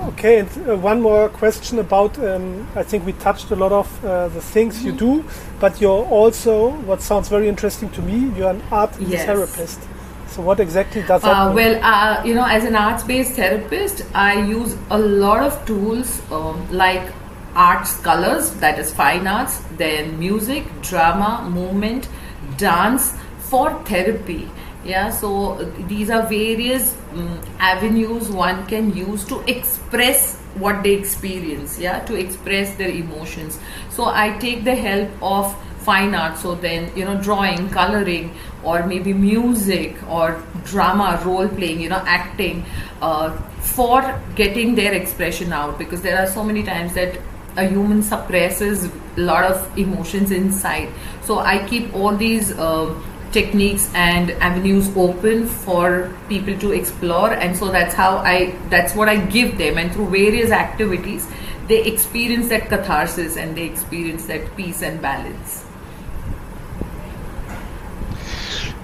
Okay, 0.00 0.40
and 0.40 0.68
uh, 0.68 0.76
one 0.76 1.00
more 1.00 1.28
question 1.28 1.78
about. 1.78 2.18
Um, 2.18 2.66
I 2.74 2.82
think 2.82 3.06
we 3.06 3.12
touched 3.12 3.50
a 3.50 3.56
lot 3.56 3.72
of 3.72 4.04
uh, 4.04 4.28
the 4.28 4.40
things 4.40 4.78
mm-hmm. 4.78 4.86
you 4.86 4.92
do, 4.92 5.24
but 5.60 5.80
you're 5.80 6.04
also 6.04 6.70
what 6.70 7.00
sounds 7.00 7.28
very 7.28 7.48
interesting 7.48 7.90
to 7.90 8.02
me. 8.02 8.36
You're 8.36 8.50
an 8.50 8.62
art 8.70 8.90
yes. 9.00 9.24
therapist. 9.24 9.80
So, 10.26 10.42
what 10.42 10.58
exactly 10.58 11.02
does 11.02 11.22
that 11.22 11.36
uh, 11.36 11.46
mean? 11.46 11.54
Well, 11.54 11.80
uh, 11.82 12.24
you 12.24 12.34
know, 12.34 12.44
as 12.44 12.64
an 12.64 12.74
arts-based 12.74 13.34
therapist, 13.34 14.04
I 14.14 14.40
use 14.40 14.76
a 14.90 14.98
lot 14.98 15.42
of 15.44 15.64
tools 15.64 16.20
um, 16.32 16.68
like 16.72 17.12
arts 17.54 18.00
colors 18.00 18.50
that 18.54 18.78
is 18.78 18.92
fine 18.92 19.26
arts 19.26 19.60
then 19.76 20.18
music 20.18 20.64
drama 20.82 21.48
movement 21.48 22.08
dance 22.56 23.16
for 23.38 23.72
therapy 23.84 24.50
yeah 24.84 25.10
so 25.10 25.56
these 25.88 26.10
are 26.10 26.22
various 26.22 26.96
um, 27.12 27.40
avenues 27.58 28.28
one 28.28 28.66
can 28.66 28.94
use 28.94 29.24
to 29.24 29.40
express 29.50 30.36
what 30.54 30.82
they 30.82 30.92
experience 30.92 31.78
yeah 31.78 32.00
to 32.00 32.14
express 32.14 32.74
their 32.76 32.90
emotions 32.90 33.58
so 33.90 34.06
i 34.06 34.36
take 34.38 34.64
the 34.64 34.74
help 34.74 35.08
of 35.22 35.54
fine 35.80 36.14
art 36.14 36.38
so 36.38 36.54
then 36.54 36.90
you 36.96 37.04
know 37.04 37.20
drawing 37.22 37.68
coloring 37.70 38.34
or 38.62 38.86
maybe 38.86 39.12
music 39.12 39.96
or 40.08 40.42
drama 40.64 41.20
role 41.24 41.48
playing 41.48 41.80
you 41.80 41.88
know 41.88 42.02
acting 42.06 42.64
uh, 43.02 43.30
for 43.60 44.20
getting 44.34 44.74
their 44.74 44.92
expression 44.94 45.52
out 45.52 45.78
because 45.78 46.00
there 46.02 46.18
are 46.18 46.26
so 46.26 46.44
many 46.44 46.62
times 46.62 46.94
that 46.94 47.18
a 47.56 47.66
human 47.68 48.02
suppresses 48.02 48.86
a 48.86 49.20
lot 49.20 49.44
of 49.44 49.78
emotions 49.78 50.30
inside. 50.30 50.88
So 51.22 51.38
I 51.38 51.66
keep 51.68 51.94
all 51.94 52.16
these 52.16 52.52
uh, 52.52 52.94
techniques 53.34 53.90
and 53.94 54.30
avenues 54.40 54.88
open 54.96 55.46
for 55.46 56.16
people 56.28 56.56
to 56.60 56.72
explore, 56.72 57.32
and 57.32 57.56
so 57.56 57.70
that's 57.70 57.94
how 57.94 58.18
I 58.18 58.54
that's 58.70 58.94
what 58.94 59.08
I 59.08 59.16
give 59.16 59.58
them, 59.58 59.76
and 59.76 59.92
through 59.92 60.08
various 60.10 60.50
activities, 60.52 61.26
they 61.68 61.82
experience 61.84 62.48
that 62.48 62.68
catharsis 62.68 63.36
and 63.36 63.56
they 63.56 63.64
experience 63.64 64.26
that 64.26 64.56
peace 64.56 64.82
and 64.82 65.02
balance. 65.02 65.64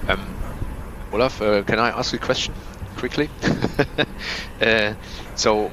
Um, 0.09 0.27
Olaf, 1.13 1.41
uh, 1.41 1.63
can 1.63 1.79
I 1.79 1.91
ask 1.91 2.13
a 2.15 2.19
question 2.19 2.55
quickly? 2.97 3.31
uh, 4.61 4.95
so 5.37 5.71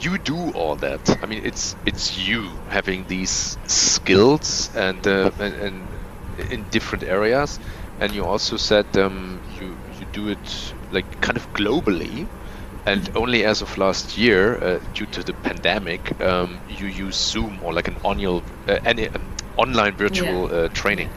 you 0.00 0.18
do 0.18 0.50
all 0.52 0.76
that. 0.76 1.18
I 1.22 1.26
mean, 1.26 1.44
it's 1.44 1.76
it's 1.86 2.18
you 2.18 2.50
having 2.68 3.06
these 3.08 3.58
skills 3.66 4.70
and 4.74 5.06
uh, 5.06 5.30
and, 5.38 5.54
and, 5.54 5.88
in 6.38 6.66
different 6.70 7.04
areas, 7.04 7.58
and 7.98 8.12
you 8.12 8.24
also 8.24 8.56
said 8.56 8.86
um, 8.96 9.42
you 9.44 9.78
you 9.86 10.06
do 10.12 10.28
it 10.28 10.74
like 10.90 11.20
kind 11.20 11.36
of 11.36 11.52
globally, 11.52 12.28
and 12.86 13.08
only 13.14 13.44
as 13.44 13.62
of 13.62 13.76
last 13.78 14.16
year, 14.16 14.58
uh, 14.62 14.78
due 14.94 15.06
to 15.06 15.22
the 15.24 15.34
pandemic, 15.34 16.20
um, 16.20 16.62
you 16.66 16.86
use 16.86 17.16
Zoom 17.16 17.60
or 17.62 17.72
like 17.72 17.88
an 17.88 17.96
annual 18.04 18.44
uh, 18.68 18.78
any 18.84 19.08
um, 19.10 19.30
online 19.56 19.96
virtual 19.96 20.50
yeah. 20.50 20.58
Uh, 20.58 20.68
training. 20.72 21.10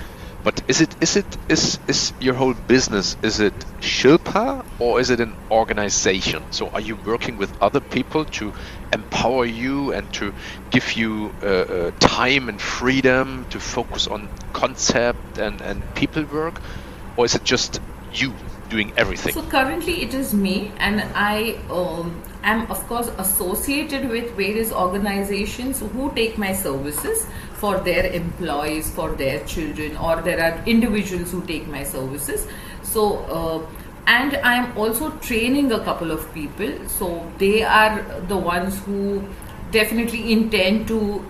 But 0.43 0.61
is 0.69 0.79
it 0.79 0.95
is 1.01 1.17
it 1.17 1.25
is 1.49 1.79
is 1.87 2.13
your 2.21 2.33
whole 2.33 2.53
business 2.53 3.17
is 3.21 3.41
it 3.41 3.53
Shilpa 3.81 4.63
or 4.79 4.99
is 4.99 5.09
it 5.09 5.19
an 5.19 5.35
organization? 5.51 6.43
So 6.51 6.69
are 6.69 6.79
you 6.79 6.95
working 6.95 7.37
with 7.37 7.51
other 7.61 7.81
people 7.81 8.23
to 8.39 8.53
empower 8.93 9.45
you 9.45 9.91
and 9.91 10.11
to 10.13 10.33
give 10.71 10.93
you 10.93 11.33
uh, 11.43 11.45
uh, 11.45 11.91
time 11.99 12.47
and 12.47 12.59
freedom 12.61 13.45
to 13.49 13.59
focus 13.59 14.07
on 14.07 14.29
concept 14.53 15.37
and 15.37 15.61
and 15.61 15.83
people 15.95 16.23
work, 16.23 16.61
or 17.17 17.25
is 17.25 17.35
it 17.35 17.43
just 17.43 17.81
you 18.13 18.33
doing 18.69 18.93
everything? 18.95 19.33
So 19.33 19.43
currently 19.43 20.03
it 20.03 20.13
is 20.13 20.33
me, 20.33 20.71
and 20.77 21.03
I 21.15 21.59
um, 21.69 22.23
am 22.43 22.71
of 22.71 22.87
course 22.87 23.11
associated 23.17 24.09
with 24.09 24.31
various 24.37 24.71
organizations 24.71 25.79
who 25.81 26.11
take 26.15 26.37
my 26.37 26.53
services 26.53 27.27
for 27.59 27.77
their 27.79 28.05
employees, 28.11 28.89
for 28.89 29.11
their 29.11 29.43
children, 29.45 29.97
or 29.97 30.21
there 30.21 30.41
are 30.41 30.63
individuals 30.65 31.31
who 31.31 31.41
take 31.45 31.67
my 31.67 31.83
services. 31.83 32.47
So, 32.83 33.17
uh, 33.39 33.65
and 34.07 34.37
I'm 34.37 34.77
also 34.77 35.09
training 35.17 35.71
a 35.71 35.79
couple 35.83 36.11
of 36.11 36.33
people. 36.33 36.87
So, 36.87 37.29
they 37.37 37.63
are 37.63 38.01
the 38.27 38.37
ones 38.37 38.79
who 38.85 39.23
definitely 39.71 40.31
intend 40.31 40.87
to 40.87 41.25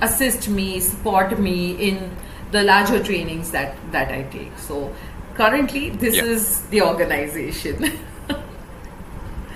assist 0.00 0.48
me, 0.48 0.80
support 0.80 1.38
me 1.38 1.72
in 1.72 2.16
the 2.52 2.62
larger 2.62 3.02
trainings 3.02 3.50
that, 3.50 3.76
that 3.90 4.12
I 4.12 4.22
take. 4.22 4.56
So, 4.58 4.94
currently, 5.34 5.90
this 5.90 6.16
yeah. 6.16 6.24
is 6.24 6.62
the 6.68 6.82
organization. 6.82 7.92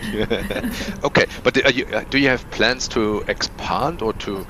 okay, 1.04 1.26
but 1.42 1.56
you, 1.74 1.86
uh, 1.86 2.04
do 2.10 2.18
you 2.18 2.28
have 2.28 2.48
plans 2.50 2.88
to 2.88 3.24
expand 3.28 4.00
or 4.00 4.12
to 4.14 4.46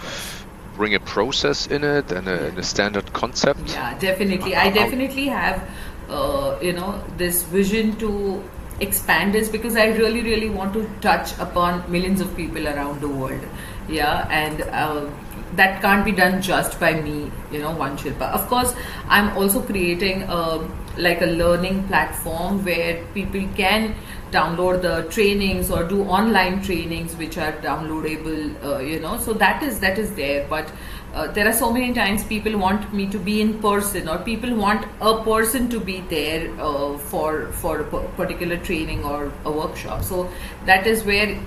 bring 0.79 0.95
a 0.95 1.01
process 1.01 1.67
in 1.67 1.85
it 1.85 2.13
and 2.13 2.29
a, 2.29 2.47
and 2.49 2.59
a 2.59 2.63
standard 2.63 3.13
concept? 3.13 3.61
Yeah, 3.71 3.99
definitely. 3.99 4.55
I 4.57 4.71
definitely 4.71 5.27
have, 5.27 5.69
uh, 6.09 6.57
you 6.63 6.73
know, 6.73 7.03
this 7.17 7.43
vision 7.43 7.97
to 7.97 8.43
expand 8.81 9.35
this 9.35 9.49
because 9.49 9.77
I 9.77 9.89
really, 9.89 10.23
really 10.23 10.49
want 10.49 10.73
to 10.75 10.89
touch 11.01 11.37
upon 11.39 11.91
millions 11.91 12.21
of 12.21 12.37
people 12.37 12.69
around 12.69 13.01
the 13.01 13.09
world. 13.09 13.41
yeah 13.89 14.29
and 14.31 14.63
uh, 14.63 15.11
that 15.57 15.81
can't 15.83 16.05
be 16.05 16.13
done 16.13 16.43
just 16.43 16.79
by 16.81 16.93
me 17.01 17.31
you 17.51 17.59
know 17.59 17.71
one 17.83 17.97
shilpa 17.97 18.31
of 18.39 18.47
course 18.49 18.75
i'm 19.09 19.31
also 19.37 19.63
creating 19.63 20.23
a 20.23 20.69
like 21.07 21.23
a 21.23 21.27
learning 21.27 21.83
platform 21.89 22.63
where 22.65 23.03
people 23.15 23.49
can 23.57 23.95
download 24.31 24.83
the 24.83 25.09
trainings 25.11 25.71
or 25.71 25.85
do 25.85 26.03
online 26.05 26.63
trainings 26.63 27.17
which 27.17 27.39
are 27.39 27.53
downloadable 27.53 28.65
uh, 28.65 28.79
you 28.79 29.01
know. 29.01 29.19
So 29.19 29.33
that 29.35 29.63
is 29.63 29.81
that 29.81 29.99
is 29.99 30.15
there. 30.15 30.47
But 30.49 30.71
uh, 31.15 31.27
there 31.33 31.49
are 31.49 31.53
so 31.53 31.73
many 31.73 31.93
times 31.95 32.25
people 32.25 32.59
want 32.59 32.93
me 32.93 33.07
to 33.09 33.19
be 33.19 33.41
in 33.41 33.59
person 33.61 34.09
or 34.09 34.19
people 34.19 34.55
want 34.55 34.87
a 35.01 35.23
person 35.25 35.71
to 35.71 35.81
be 35.81 36.01
there 36.09 36.51
uh, 36.61 36.99
for 36.99 37.47
for 37.53 37.81
a 37.81 38.09
particular 38.17 38.59
training 38.59 39.05
or 39.05 39.33
a 39.45 39.51
workshop. 39.51 40.03
So 40.03 40.31
that 40.67 40.87
is 40.87 41.05
where 41.05 41.39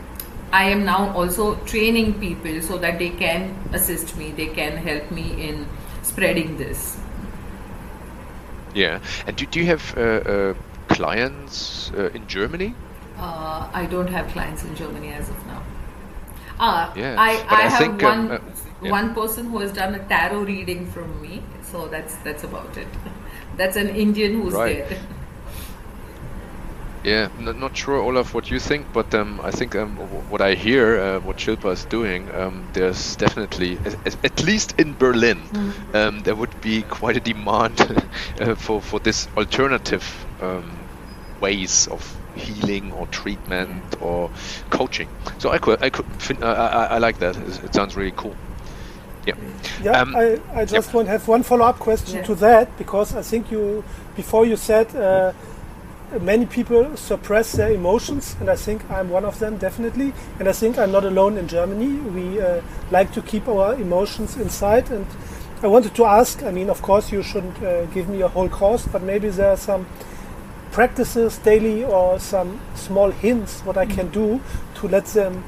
I 0.51 0.65
am 0.65 0.83
now 0.83 1.13
also 1.13 1.55
training 1.65 2.19
people 2.19 2.61
so 2.61 2.77
that 2.77 2.99
they 2.99 3.09
can 3.09 3.55
assist 3.73 4.17
me, 4.17 4.31
they 4.31 4.47
can 4.47 4.75
help 4.75 5.09
me 5.11 5.47
in 5.49 5.65
spreading 6.03 6.57
this. 6.57 6.97
Yeah, 8.73 8.99
and 9.27 9.35
do, 9.35 9.45
do 9.45 9.59
you 9.59 9.65
have 9.65 9.97
uh, 9.97 10.01
uh, 10.01 10.53
clients 10.87 11.91
uh, 11.93 12.09
in 12.13 12.27
Germany? 12.27 12.75
Uh, 13.17 13.69
I 13.73 13.85
don't 13.85 14.07
have 14.09 14.27
clients 14.29 14.63
in 14.63 14.75
Germany 14.75 15.13
as 15.13 15.29
of 15.29 15.45
now. 15.45 15.63
Uh, 16.59 16.91
yeah, 16.95 17.15
I, 17.17 17.45
I, 17.49 17.63
I 17.63 17.67
have 17.67 17.77
think, 17.77 18.03
um, 18.03 18.29
one 18.29 18.31
uh, 18.31 18.39
yeah. 18.81 18.91
one 18.91 19.13
person 19.13 19.47
who 19.49 19.59
has 19.59 19.71
done 19.71 19.95
a 19.95 20.07
tarot 20.07 20.43
reading 20.43 20.85
from 20.87 21.21
me, 21.21 21.43
so 21.61 21.87
that's 21.87 22.15
that's 22.17 22.43
about 22.43 22.77
it. 22.77 22.87
That's 23.57 23.75
an 23.75 23.89
Indian 23.89 24.41
who's 24.41 24.53
Right. 24.53 24.87
there. 24.87 24.99
Yeah, 27.03 27.29
n- 27.39 27.59
not 27.59 27.75
sure, 27.75 27.97
Olaf, 27.97 28.33
what 28.33 28.51
you 28.51 28.59
think, 28.59 28.91
but 28.93 29.13
um, 29.15 29.39
I 29.41 29.51
think 29.51 29.75
um, 29.75 29.95
w- 29.95 30.21
what 30.29 30.41
I 30.41 30.53
hear, 30.53 30.99
uh, 30.99 31.19
what 31.19 31.37
Shilpa 31.37 31.71
is 31.73 31.85
doing, 31.85 32.29
um, 32.31 32.69
there's 32.73 33.15
definitely, 33.15 33.79
at, 34.05 34.23
at 34.23 34.43
least 34.43 34.73
in 34.79 34.95
Berlin, 34.95 35.49
Mm-hmm. 35.51 35.95
um, 35.95 36.19
there 36.23 36.35
would 36.35 36.59
be 36.61 36.83
quite 36.83 37.17
a 37.17 37.19
demand 37.19 37.81
uh, 38.39 38.55
for 38.55 38.81
for 38.81 38.99
this 38.99 39.27
alternative 39.35 40.27
um, 40.41 40.71
ways 41.39 41.87
of 41.87 42.17
healing 42.35 42.91
or 42.93 43.07
treatment 43.07 43.83
or 44.01 44.29
coaching. 44.69 45.07
So 45.37 45.49
I 45.49 45.57
could, 45.57 45.83
I 45.83 45.89
could, 45.89 46.05
uh, 46.41 46.45
I, 46.45 46.65
I, 46.65 46.85
I 46.85 46.97
like 46.97 47.19
that. 47.19 47.35
It, 47.35 47.63
it 47.65 47.73
sounds 47.73 47.95
really 47.95 48.13
cool. 48.15 48.35
Yeah. 49.25 49.35
Yeah, 49.83 50.01
Um, 50.01 50.15
I, 50.15 50.39
I 50.53 50.65
just 50.65 50.93
want 50.93 51.07
to 51.07 51.11
have 51.11 51.27
one 51.27 51.43
follow-up 51.43 51.77
question 51.79 52.17
Yeah. 52.17 52.23
to 52.25 52.35
that 52.35 52.75
because 52.77 53.15
I 53.15 53.21
think 53.21 53.51
you 53.51 53.83
before 54.15 54.45
you 54.47 54.55
said 54.57 54.95
uh, 54.95 55.33
many 56.19 56.45
people 56.45 56.97
suppress 56.97 57.51
their 57.51 57.71
emotions, 57.71 58.35
and 58.39 58.49
I 58.49 58.55
think 58.55 58.81
I'm 58.89 59.09
one 59.11 59.23
of 59.25 59.37
them 59.39 59.57
definitely. 59.57 60.13
And 60.39 60.49
I 60.49 60.53
think 60.53 60.77
I'm 60.77 60.91
not 60.91 61.05
alone 61.05 61.37
in 61.37 61.47
Germany. 61.47 61.99
We 62.09 62.41
uh, 62.41 62.61
like 62.89 63.13
to 63.13 63.21
keep 63.21 63.47
our 63.47 63.75
emotions 63.75 64.37
inside. 64.37 64.89
And 64.91 65.05
I 65.61 65.67
wanted 65.67 65.93
to 65.95 66.05
ask. 66.05 66.41
I 66.43 66.51
mean, 66.51 66.69
of 66.69 66.81
course, 66.81 67.11
you 67.11 67.21
shouldn't 67.23 67.61
uh, 67.61 67.85
give 67.93 68.09
me 68.09 68.21
a 68.21 68.27
whole 68.27 68.49
course, 68.49 68.87
but 68.87 69.03
maybe 69.03 69.29
there 69.29 69.51
are 69.51 69.57
some 69.57 69.85
practices 70.71 71.37
daily 71.39 71.83
or 71.83 72.19
some 72.19 72.59
small 72.75 73.11
hints 73.11 73.61
what 73.61 73.77
I 73.77 73.85
can 73.85 74.09
do 74.09 74.39
to 74.75 74.87
let 74.87 75.05
them 75.07 75.43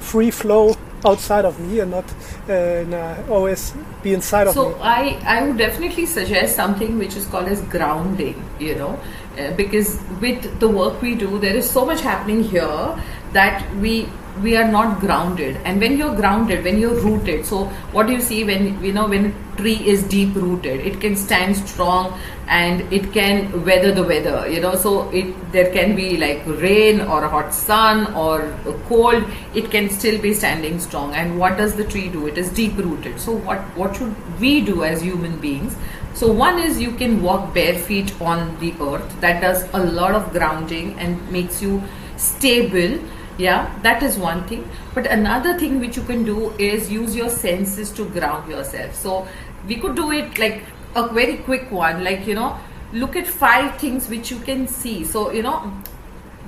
free 0.00 0.30
flow 0.30 0.76
outside 1.04 1.44
of 1.44 1.58
me 1.60 1.80
and 1.80 1.90
not 1.90 2.04
uh, 2.48 2.84
nah, 2.88 3.16
always 3.28 3.72
be 4.02 4.12
inside 4.12 4.46
of 4.46 4.54
So 4.54 4.70
me. 4.70 4.74
I, 4.80 5.18
I 5.26 5.42
would 5.46 5.56
definitely 5.58 6.06
suggest 6.06 6.56
something 6.56 6.98
which 6.98 7.16
is 7.16 7.26
called 7.26 7.48
as 7.48 7.60
grounding, 7.62 8.42
you 8.58 8.74
know, 8.74 8.98
uh, 9.38 9.52
because 9.52 9.98
with 10.20 10.60
the 10.60 10.68
work 10.68 11.00
we 11.00 11.14
do, 11.14 11.38
there 11.38 11.54
is 11.54 11.68
so 11.68 11.86
much 11.86 12.00
happening 12.00 12.42
here 12.42 13.02
that 13.32 13.74
we 13.76 14.08
we 14.42 14.56
are 14.56 14.70
not 14.70 15.00
grounded. 15.00 15.56
And 15.64 15.80
when 15.80 15.96
you're 15.96 16.14
grounded, 16.14 16.64
when 16.64 16.78
you're 16.78 16.94
rooted, 16.94 17.44
so 17.44 17.64
what 17.92 18.06
do 18.06 18.12
you 18.12 18.20
see 18.20 18.44
when 18.44 18.82
you 18.82 18.92
know 18.92 19.06
when 19.06 19.26
a 19.26 19.56
tree 19.56 19.80
is 19.86 20.02
deep 20.04 20.34
rooted, 20.34 20.80
it 20.80 21.00
can 21.00 21.16
stand 21.16 21.56
strong 21.56 22.18
and 22.48 22.92
it 22.92 23.12
can 23.12 23.64
weather 23.64 23.92
the 23.92 24.02
weather, 24.02 24.48
you 24.48 24.60
know. 24.60 24.74
So 24.74 25.10
it 25.10 25.52
there 25.52 25.72
can 25.72 25.94
be 25.94 26.16
like 26.16 26.42
rain 26.46 27.00
or 27.00 27.24
a 27.24 27.28
hot 27.28 27.54
sun 27.54 28.12
or 28.14 28.56
cold, 28.88 29.24
it 29.54 29.70
can 29.70 29.88
still 29.90 30.20
be 30.20 30.34
standing 30.34 30.80
strong. 30.80 31.14
And 31.14 31.38
what 31.38 31.56
does 31.56 31.74
the 31.74 31.84
tree 31.84 32.08
do? 32.08 32.26
It 32.26 32.38
is 32.38 32.50
deep 32.50 32.76
rooted. 32.76 33.20
So 33.20 33.32
what 33.32 33.58
what 33.76 33.96
should 33.96 34.40
we 34.40 34.60
do 34.60 34.84
as 34.84 35.00
human 35.00 35.38
beings? 35.38 35.76
So 36.14 36.30
one 36.30 36.58
is 36.58 36.80
you 36.80 36.92
can 36.92 37.22
walk 37.22 37.54
bare 37.54 37.78
feet 37.78 38.20
on 38.20 38.58
the 38.58 38.74
earth. 38.80 39.20
That 39.20 39.40
does 39.40 39.66
a 39.72 39.78
lot 39.78 40.14
of 40.14 40.32
grounding 40.32 40.98
and 40.98 41.30
makes 41.30 41.62
you 41.62 41.82
stable. 42.16 42.98
Yeah, 43.40 43.74
that 43.82 44.02
is 44.02 44.18
one 44.18 44.46
thing. 44.48 44.68
But 44.94 45.06
another 45.06 45.58
thing 45.58 45.78
which 45.80 45.96
you 45.96 46.02
can 46.02 46.24
do 46.24 46.50
is 46.58 46.90
use 46.90 47.16
your 47.16 47.30
senses 47.30 47.90
to 47.92 48.08
ground 48.16 48.50
yourself. 48.50 48.94
So 48.94 49.26
we 49.66 49.76
could 49.76 49.96
do 49.96 50.10
it 50.12 50.38
like 50.38 50.62
a 50.94 51.08
very 51.08 51.38
quick 51.38 51.70
one, 51.70 52.04
like 52.04 52.26
you 52.26 52.34
know, 52.34 52.58
look 52.92 53.16
at 53.16 53.26
five 53.26 53.78
things 53.78 54.08
which 54.08 54.30
you 54.30 54.38
can 54.50 54.66
see. 54.68 55.04
So 55.04 55.30
you 55.30 55.42
know, 55.42 55.72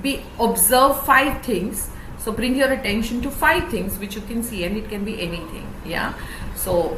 be 0.03 0.21
observe 0.39 1.03
five 1.05 1.41
things 1.41 1.89
so 2.19 2.31
bring 2.31 2.55
your 2.55 2.71
attention 2.71 3.21
to 3.21 3.31
five 3.31 3.69
things 3.69 3.97
which 3.99 4.15
you 4.15 4.21
can 4.21 4.43
see 4.43 4.63
and 4.65 4.77
it 4.77 4.89
can 4.89 5.03
be 5.03 5.19
anything 5.21 5.67
yeah 5.85 6.13
so 6.55 6.97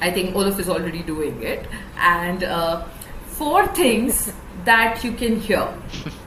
i 0.00 0.10
think 0.10 0.36
olaf 0.36 0.58
is 0.64 0.68
already 0.68 1.02
doing 1.02 1.42
it 1.42 1.66
and 1.96 2.44
uh, 2.44 2.82
four 3.40 3.66
things 3.80 4.32
that 4.64 5.04
you 5.04 5.12
can 5.12 5.40
hear 5.40 5.66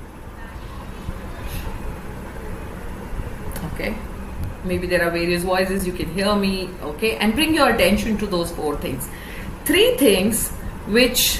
okay 3.76 3.94
maybe 4.64 4.88
there 4.88 5.06
are 5.08 5.12
various 5.12 5.44
voices 5.44 5.86
you 5.86 5.94
can 5.94 6.12
hear 6.14 6.36
me 6.36 6.70
okay 6.82 7.16
and 7.18 7.36
bring 7.36 7.54
your 7.54 7.70
attention 7.70 8.18
to 8.18 8.26
those 8.26 8.52
four 8.52 8.76
things 8.78 9.08
three 9.66 9.96
things 9.98 10.50
which 10.98 11.40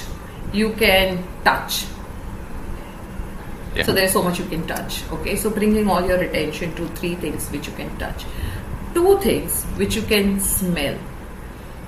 you 0.52 0.72
can 0.74 1.22
touch 1.42 1.84
Yeah. 3.76 3.84
so 3.84 3.92
there's 3.92 4.12
so 4.12 4.22
much 4.22 4.38
you 4.38 4.46
can 4.46 4.66
touch. 4.66 5.02
Okay, 5.12 5.36
so 5.36 5.50
bringing 5.50 5.88
all 5.94 6.06
your 6.10 6.16
attention 6.16 6.74
to 6.76 6.88
three 6.98 7.14
things 7.14 7.48
which 7.54 7.66
you 7.68 7.74
can 7.74 7.90
touch, 7.98 8.24
two 8.94 9.18
things 9.24 9.64
which 9.76 9.96
you 9.96 10.02
can 10.12 10.40
smell. 10.40 10.96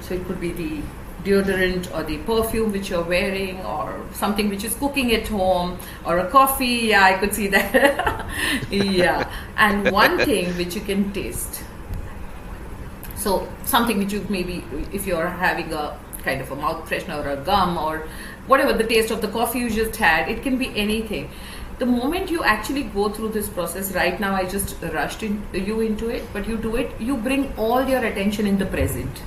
So 0.02 0.14
it 0.16 0.26
could 0.26 0.38
be 0.38 0.52
the 0.52 0.82
deodorant 1.24 1.92
or 1.94 2.02
the 2.04 2.18
perfume 2.18 2.72
which 2.72 2.90
you're 2.90 3.02
wearing, 3.02 3.61
or 3.64 4.04
something 4.12 4.48
which 4.48 4.64
is 4.64 4.74
cooking 4.74 5.12
at 5.12 5.28
home, 5.28 5.78
or 6.04 6.18
a 6.18 6.31
coffee. 6.31 6.88
Yeah, 6.92 7.04
I 7.04 7.14
could 7.14 7.35
see 7.35 7.48
that. 7.48 8.26
yeah, 8.70 9.31
and 9.57 9.90
one 9.90 10.18
thing 10.24 10.57
which 10.57 10.74
you 10.74 10.81
can 10.81 11.12
taste. 11.12 11.62
So 13.16 13.48
something 13.64 13.98
which 13.98 14.12
you 14.12 14.24
maybe 14.28 14.64
if 14.92 15.07
you're 15.07 15.28
having 15.28 15.72
a 15.72 15.98
kind 16.22 16.40
of 16.40 16.50
a 16.50 16.57
mouth 16.57 16.88
freshener 16.88 17.24
or 17.24 17.31
a 17.31 17.37
gum 17.37 17.76
or 17.78 18.09
whatever 18.46 18.72
the 18.72 18.85
taste 18.85 19.11
of 19.11 19.20
the 19.20 19.28
coffee 19.28 19.61
you 19.61 19.70
just 19.70 19.96
had, 19.96 20.28
it 20.28 20.42
can 20.42 20.59
be 20.59 20.68
anything. 20.76 21.31
The 21.78 21.87
moment 21.87 22.31
you 22.31 22.42
actually 22.42 22.85
go 22.85 23.09
through 23.09 23.28
this 23.31 23.48
process, 23.48 23.92
right 23.92 24.18
now 24.18 24.35
I 24.35 24.44
just 24.44 24.76
rushed 24.83 25.22
in, 25.22 25.42
you 25.52 25.81
into 25.81 26.09
it, 26.09 26.24
but 26.33 26.48
you 26.48 26.57
do 26.57 26.74
it, 26.76 27.00
you 27.00 27.16
bring 27.16 27.52
all 27.57 27.88
your 27.88 28.04
attention 28.04 28.46
in 28.46 28.59
the 28.59 28.66
present. 28.66 29.22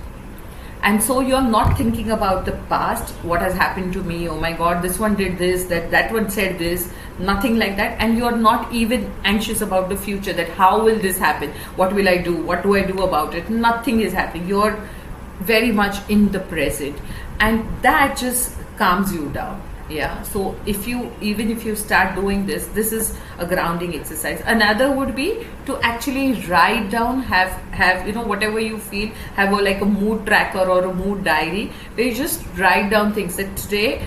And 0.83 1.01
so 1.01 1.19
you're 1.19 1.41
not 1.43 1.77
thinking 1.77 2.09
about 2.09 2.45
the 2.45 2.53
past, 2.67 3.13
what 3.23 3.39
has 3.41 3.53
happened 3.53 3.93
to 3.93 4.03
me, 4.03 4.27
oh 4.27 4.39
my 4.39 4.51
god, 4.51 4.81
this 4.81 4.97
one 4.97 5.15
did 5.15 5.37
this, 5.37 5.65
that 5.65 5.91
that 5.91 6.11
one 6.11 6.29
said 6.29 6.57
this, 6.57 6.91
nothing 7.19 7.57
like 7.57 7.75
that. 7.77 7.99
And 7.99 8.17
you're 8.17 8.35
not 8.35 8.73
even 8.73 9.13
anxious 9.23 9.61
about 9.61 9.89
the 9.89 9.97
future, 9.97 10.33
that 10.33 10.49
how 10.49 10.83
will 10.83 10.97
this 10.97 11.19
happen? 11.19 11.51
What 11.75 11.93
will 11.93 12.09
I 12.09 12.17
do? 12.17 12.35
What 12.35 12.63
do 12.63 12.75
I 12.75 12.81
do 12.81 13.03
about 13.03 13.35
it? 13.35 13.49
Nothing 13.49 14.01
is 14.01 14.11
happening. 14.11 14.47
You're 14.47 14.79
very 15.39 15.71
much 15.71 15.97
in 16.09 16.31
the 16.31 16.39
present. 16.39 16.97
And 17.39 17.67
that 17.83 18.17
just 18.17 18.57
calms 18.77 19.13
you 19.13 19.29
down. 19.29 19.61
Yeah. 19.91 20.21
So 20.23 20.55
if 20.65 20.87
you 20.87 21.11
even 21.19 21.51
if 21.51 21.65
you 21.65 21.75
start 21.75 22.15
doing 22.15 22.45
this, 22.45 22.67
this 22.67 22.93
is 22.93 23.17
a 23.37 23.45
grounding 23.45 23.95
exercise. 23.95 24.41
Another 24.45 24.89
would 24.91 25.15
be 25.15 25.45
to 25.65 25.77
actually 25.81 26.33
write 26.47 26.89
down, 26.89 27.21
have 27.23 27.51
have 27.81 28.07
you 28.07 28.13
know 28.13 28.23
whatever 28.23 28.59
you 28.59 28.77
feel, 28.77 29.09
have 29.35 29.51
a 29.51 29.61
like 29.61 29.81
a 29.81 29.85
mood 29.85 30.25
tracker 30.25 30.65
or 30.77 30.85
a 30.85 30.93
mood 30.93 31.25
diary 31.25 31.67
where 31.95 32.07
you 32.07 32.15
just 32.15 32.45
write 32.57 32.89
down 32.89 33.13
things 33.13 33.35
that 33.35 33.55
today 33.57 34.01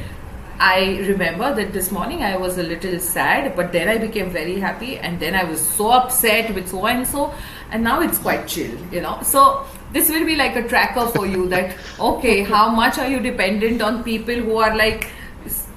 I 0.59 1.01
remember 1.09 1.53
that 1.55 1.73
this 1.73 1.91
morning 1.91 2.23
I 2.23 2.37
was 2.37 2.59
a 2.59 2.63
little 2.63 2.99
sad, 3.01 3.57
but 3.57 3.73
then 3.73 3.89
I 3.89 3.99
became 3.99 4.31
very 4.31 4.61
happy, 4.61 4.99
and 4.99 5.19
then 5.19 5.35
I 5.35 5.43
was 5.45 5.61
so 5.61 5.91
upset 5.91 6.55
with 6.55 6.69
so 6.69 6.87
and 6.87 7.07
so, 7.07 7.35
and 7.71 7.83
now 7.83 8.01
it's 8.01 8.19
quite 8.19 8.47
chill, 8.47 8.73
you 8.93 9.01
know. 9.01 9.19
So 9.23 9.67
this 9.93 10.09
will 10.09 10.25
be 10.25 10.37
like 10.37 10.57
a 10.57 10.67
tracker 10.67 11.09
for 11.09 11.27
you 11.27 11.49
that 11.49 11.77
okay, 11.99 12.43
how 12.43 12.71
much 12.71 12.99
are 12.99 13.09
you 13.09 13.21
dependent 13.21 13.83
on 13.83 14.03
people 14.05 14.35
who 14.35 14.57
are 14.59 14.75
like 14.77 15.11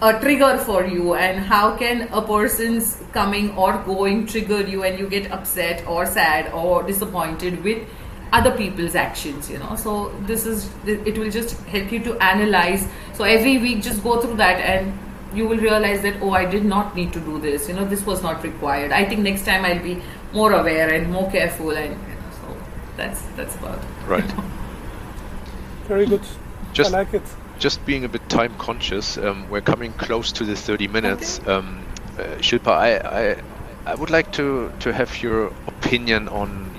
a 0.01 0.19
trigger 0.19 0.57
for 0.57 0.85
you, 0.85 1.15
and 1.15 1.39
how 1.39 1.75
can 1.75 2.07
a 2.11 2.21
person's 2.21 3.01
coming 3.11 3.55
or 3.57 3.77
going 3.83 4.27
trigger 4.27 4.61
you, 4.61 4.83
and 4.83 4.99
you 4.99 5.07
get 5.07 5.31
upset 5.31 5.87
or 5.87 6.05
sad 6.05 6.51
or 6.53 6.83
disappointed 6.83 7.63
with 7.63 7.87
other 8.33 8.51
people's 8.57 8.93
actions 8.93 9.49
you 9.49 9.57
know 9.57 9.73
so 9.77 10.13
this 10.23 10.45
is 10.45 10.69
it 10.85 11.17
will 11.17 11.31
just 11.31 11.57
help 11.67 11.89
you 11.89 11.97
to 11.97 12.13
analyze 12.21 12.85
so 13.13 13.23
every 13.23 13.57
week 13.57 13.81
just 13.81 14.03
go 14.03 14.19
through 14.19 14.35
that 14.35 14.59
and 14.59 14.91
you 15.33 15.47
will 15.47 15.57
realize 15.57 16.01
that 16.01 16.13
oh 16.21 16.31
i 16.31 16.43
did 16.43 16.65
not 16.65 16.93
need 16.93 17.13
to 17.13 17.21
do 17.21 17.39
this 17.39 17.69
you 17.69 17.73
know 17.73 17.85
this 17.85 18.05
was 18.05 18.21
not 18.21 18.43
required 18.43 18.91
i 18.91 19.05
think 19.05 19.21
next 19.21 19.45
time 19.45 19.63
i'll 19.63 19.81
be 19.81 20.01
more 20.33 20.51
aware 20.51 20.93
and 20.93 21.09
more 21.09 21.31
careful 21.31 21.71
and 21.71 21.91
you 21.91 22.15
know, 22.15 22.31
so 22.41 22.57
that's 22.97 23.21
that's 23.37 23.55
about 23.55 23.79
right. 24.05 24.29
Very 25.87 26.05
good. 26.05 26.21
Just 26.73 26.93
I 26.93 26.99
like 26.99 27.13
it. 27.13 27.23
Just 27.59 27.85
being 27.85 28.03
a 28.05 28.09
bit 28.09 28.27
time 28.29 28.55
conscious, 28.57 29.17
um, 29.17 29.49
we're 29.49 29.61
coming 29.61 29.93
close 29.93 30.31
to 30.33 30.43
the 30.43 30.55
30 30.55 30.87
minutes. 30.87 31.39
Okay. 31.39 31.51
Um, 31.51 31.83
uh, 32.17 32.23
Shilpa, 32.39 32.71
I, 32.71 32.97
I 32.97 33.41
I 33.85 33.95
would 33.95 34.09
like 34.09 34.31
to 34.33 34.71
to 34.79 34.91
have 34.91 35.23
your 35.23 35.47
opinion 35.67 36.27
on 36.27 36.69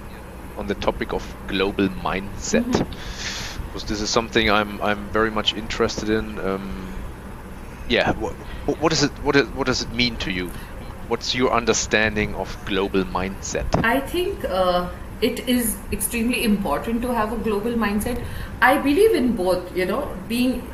on 0.59 0.67
the 0.67 0.75
topic 0.75 1.13
of 1.13 1.23
global 1.47 1.89
mindset. 1.89 2.65
Mm-hmm. 2.65 3.67
Because 3.67 3.85
this 3.85 4.01
is 4.01 4.11
something 4.11 4.51
I'm 4.51 4.81
I'm 4.83 5.09
very 5.09 5.31
much 5.31 5.55
interested 5.55 6.11
in. 6.11 6.39
Um, 6.39 6.89
yeah, 7.89 8.13
what, 8.13 8.35
what 8.81 8.93
is 8.93 9.03
it? 9.03 9.11
What, 9.25 9.37
is, 9.37 9.47
what 9.49 9.67
does 9.67 9.83
it 9.83 9.93
mean 9.93 10.17
to 10.17 10.31
you? 10.31 10.49
What's 11.09 11.35
your 11.35 11.53
understanding 11.53 12.35
of 12.35 12.55
global 12.67 13.05
mindset? 13.05 13.67
I 13.83 14.01
think 14.01 14.45
uh, 14.45 14.91
it 15.21 15.49
is 15.49 15.77
extremely 15.93 16.45
important 16.45 17.03
to 17.03 17.13
have 17.13 17.33
a 17.33 17.37
global 17.37 17.73
mindset. 17.73 18.23
I 18.61 18.79
believe 18.79 19.15
in 19.15 19.35
both. 19.37 19.77
You 19.77 19.87
know, 19.87 20.17
being 20.29 20.69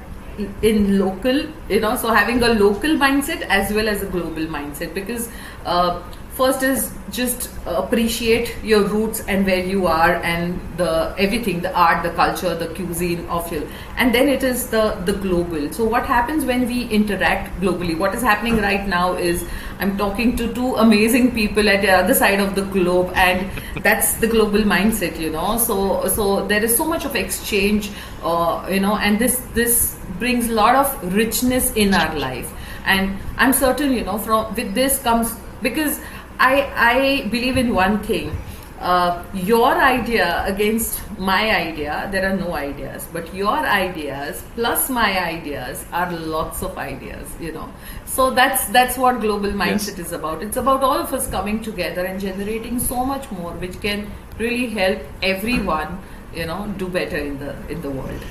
in 0.62 0.98
local, 0.98 1.46
you 1.68 1.80
know, 1.80 1.96
so 1.96 2.12
having 2.12 2.42
a 2.42 2.48
local 2.48 2.90
mindset 2.90 3.42
as 3.42 3.72
well 3.72 3.88
as 3.88 4.02
a 4.02 4.06
global 4.06 4.46
mindset 4.46 4.94
because. 4.94 5.28
Uh, 5.64 6.02
first 6.36 6.64
is 6.64 6.92
just 7.10 7.48
appreciate 7.64 8.56
your 8.64 8.82
roots 8.92 9.20
and 9.28 9.46
where 9.46 9.64
you 9.64 9.86
are 9.86 10.14
and 10.30 10.60
the 10.76 11.14
everything 11.16 11.60
the 11.66 11.72
art 11.82 12.02
the 12.02 12.10
culture 12.20 12.54
the 12.62 12.66
cuisine 12.78 13.24
of 13.28 13.52
your 13.52 13.62
and 13.96 14.14
then 14.14 14.28
it 14.28 14.42
is 14.42 14.66
the 14.70 14.82
the 15.10 15.12
global 15.26 15.70
so 15.72 15.84
what 15.84 16.04
happens 16.14 16.44
when 16.44 16.66
we 16.72 16.80
interact 16.98 17.60
globally 17.60 17.96
what 17.96 18.14
is 18.14 18.26
happening 18.30 18.60
right 18.66 18.88
now 18.88 19.12
is 19.14 19.44
i'm 19.80 19.96
talking 19.98 20.36
to 20.36 20.52
two 20.54 20.74
amazing 20.76 21.30
people 21.32 21.68
at 21.68 21.82
the 21.82 21.90
other 21.90 22.14
side 22.14 22.40
of 22.40 22.54
the 22.54 22.62
globe 22.76 23.12
and 23.14 23.50
that's 23.82 24.14
the 24.14 24.26
global 24.26 24.60
mindset 24.60 25.18
you 25.18 25.30
know 25.30 25.58
so 25.58 26.06
so 26.08 26.46
there 26.46 26.62
is 26.62 26.76
so 26.76 26.84
much 26.84 27.04
of 27.04 27.16
exchange 27.16 27.90
uh, 28.22 28.66
you 28.70 28.80
know 28.80 28.96
and 28.96 29.18
this 29.18 29.36
this 29.54 29.98
brings 30.18 30.48
a 30.48 30.52
lot 30.52 30.76
of 30.76 31.14
richness 31.14 31.72
in 31.74 31.94
our 31.94 32.18
life 32.18 32.52
and 32.86 33.16
i'm 33.36 33.52
certain 33.52 33.92
you 33.92 34.04
know 34.04 34.18
from 34.18 34.54
with 34.54 34.74
this 34.74 35.02
comes 35.02 35.34
because 35.62 36.00
I, 36.38 36.70
I 36.76 37.28
believe 37.28 37.56
in 37.56 37.74
one 37.74 38.00
thing. 38.02 38.36
Uh, 38.80 39.24
your 39.32 39.72
idea 39.74 40.44
against 40.46 41.00
my 41.18 41.56
idea, 41.56 42.08
there 42.12 42.30
are 42.30 42.36
no 42.36 42.54
ideas, 42.54 43.06
but 43.12 43.32
your 43.34 43.56
ideas 43.56 44.44
plus 44.54 44.90
my 44.90 45.18
ideas 45.18 45.84
are 45.92 46.12
lots 46.12 46.62
of 46.62 46.76
ideas, 46.76 47.26
you 47.40 47.52
know. 47.52 47.72
So 48.14 48.30
that's 48.30 48.66
that's 48.66 48.96
what 48.96 49.20
global 49.20 49.50
mindset 49.50 49.98
yes. 49.98 50.06
is 50.06 50.12
about. 50.12 50.40
It's 50.40 50.56
about 50.56 50.84
all 50.84 50.98
of 50.98 51.12
us 51.12 51.28
coming 51.28 51.60
together 51.60 52.04
and 52.06 52.20
generating 52.20 52.78
so 52.78 53.04
much 53.04 53.28
more, 53.32 53.50
which 53.54 53.80
can 53.80 54.08
really 54.38 54.68
help 54.68 55.00
everyone, 55.20 55.98
you 56.32 56.46
know, 56.46 56.72
do 56.78 56.88
better 56.88 57.16
in 57.16 57.40
the 57.40 57.56
in 57.68 57.82
the 57.82 57.90
world. 57.90 58.22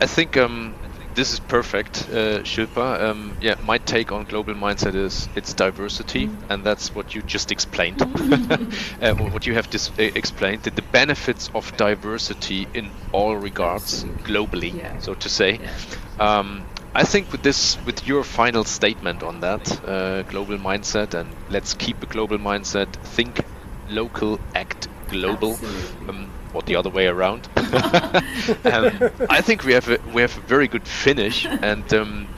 I 0.00 0.06
think 0.06 0.36
um, 0.36 0.76
this 1.16 1.32
is 1.32 1.40
perfect, 1.40 2.06
uh, 2.10 2.44
Shilpa. 2.44 3.00
Um, 3.00 3.36
yeah, 3.40 3.56
my 3.64 3.78
take 3.78 4.12
on 4.12 4.24
global 4.24 4.54
mindset 4.54 4.94
is 4.94 5.28
it's 5.34 5.54
diversity, 5.54 6.28
mm. 6.28 6.36
and 6.50 6.62
that's 6.62 6.94
what 6.94 7.16
you 7.16 7.22
just 7.22 7.50
explained. 7.50 8.00
uh, 9.02 9.14
what 9.14 9.44
you 9.44 9.54
have 9.54 9.68
dis- 9.70 9.90
uh, 9.98 10.02
explained, 10.02 10.62
the, 10.62 10.70
the 10.70 10.82
benefits 10.92 11.50
of 11.52 11.76
diversity 11.76 12.68
in 12.74 12.90
all 13.10 13.34
regards, 13.34 14.04
globally, 14.22 14.72
yeah. 14.72 14.98
so 15.00 15.14
to 15.14 15.28
say. 15.28 15.58
Yeah. 15.58 16.38
Um, 16.38 16.64
I 16.96 17.04
think 17.04 17.30
with 17.30 17.42
this, 17.42 17.76
with 17.84 18.06
your 18.06 18.24
final 18.24 18.64
statement 18.64 19.22
on 19.22 19.40
that 19.40 19.84
uh, 19.84 20.22
global 20.22 20.56
mindset, 20.56 21.12
and 21.12 21.28
let's 21.50 21.74
keep 21.74 22.02
a 22.02 22.06
global 22.06 22.38
mindset, 22.38 22.90
think 23.04 23.44
local, 23.90 24.40
act 24.54 24.88
global. 25.08 25.58
Um, 26.08 26.30
or 26.54 26.62
the 26.62 26.76
other 26.76 26.88
way 26.88 27.06
around. 27.06 27.46
um, 27.56 29.10
I 29.28 29.42
think 29.42 29.64
we 29.64 29.74
have 29.74 29.90
a, 29.90 29.98
we 30.14 30.22
have 30.22 30.38
a 30.38 30.40
very 30.40 30.68
good 30.68 30.88
finish, 30.88 31.44
and 31.44 31.92
um, 31.92 32.28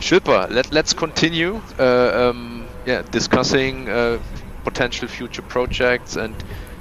Shilpa, 0.00 0.50
let 0.50 0.72
let's 0.72 0.94
continue. 0.94 1.60
Uh, 1.78 2.30
um, 2.30 2.66
yeah, 2.86 3.02
discussing 3.10 3.90
uh, 3.90 4.18
potential 4.64 5.06
future 5.06 5.42
projects 5.42 6.16
and 6.16 6.34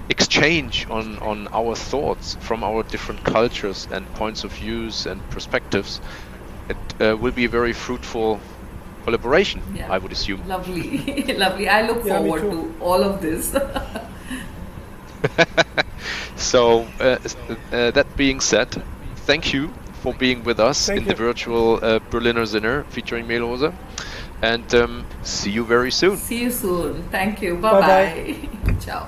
exchange 0.08 0.88
on 0.90 1.20
on 1.20 1.50
our 1.52 1.76
thoughts 1.76 2.38
from 2.40 2.64
our 2.64 2.84
different 2.84 3.22
cultures 3.26 3.86
and 3.92 4.08
points 4.14 4.46
of 4.46 4.54
views 4.54 5.06
and 5.06 5.20
perspectives. 5.30 6.00
It 6.72 7.02
uh, 7.02 7.18
will 7.18 7.32
be 7.32 7.46
a 7.46 7.50
very 7.50 7.74
fruitful 7.74 8.40
collaboration, 9.04 9.62
yeah. 9.74 9.92
I 9.92 9.98
would 9.98 10.12
assume. 10.12 10.48
Lovely, 10.48 11.24
lovely. 11.38 11.68
I 11.68 11.88
look 11.88 12.06
yeah, 12.06 12.18
forward 12.18 12.42
to 12.42 12.74
all 12.80 13.04
of 13.04 13.22
this. 13.22 13.56
so, 16.36 16.88
uh, 17.00 17.18
uh, 17.72 17.92
that 17.92 18.08
being 18.16 18.40
said, 18.40 18.70
thank 19.28 19.54
you 19.54 19.72
for 20.02 20.14
being 20.14 20.44
with 20.44 20.60
us 20.60 20.88
thank 20.88 20.98
in 20.98 21.04
you. 21.06 21.10
the 21.10 21.16
virtual 21.16 21.80
uh, 21.82 22.00
Berliner 22.10 22.44
Zinner 22.44 22.86
featuring 22.88 23.28
Mehlhose. 23.28 23.74
And 24.42 24.74
um, 24.74 25.06
see 25.22 25.52
you 25.52 25.64
very 25.64 25.92
soon. 25.92 26.18
See 26.18 26.42
you 26.42 26.52
soon. 26.52 27.04
Thank 27.12 27.42
you. 27.42 27.58
Bye 27.58 27.82
bye. 27.82 28.76
Ciao. 28.80 29.08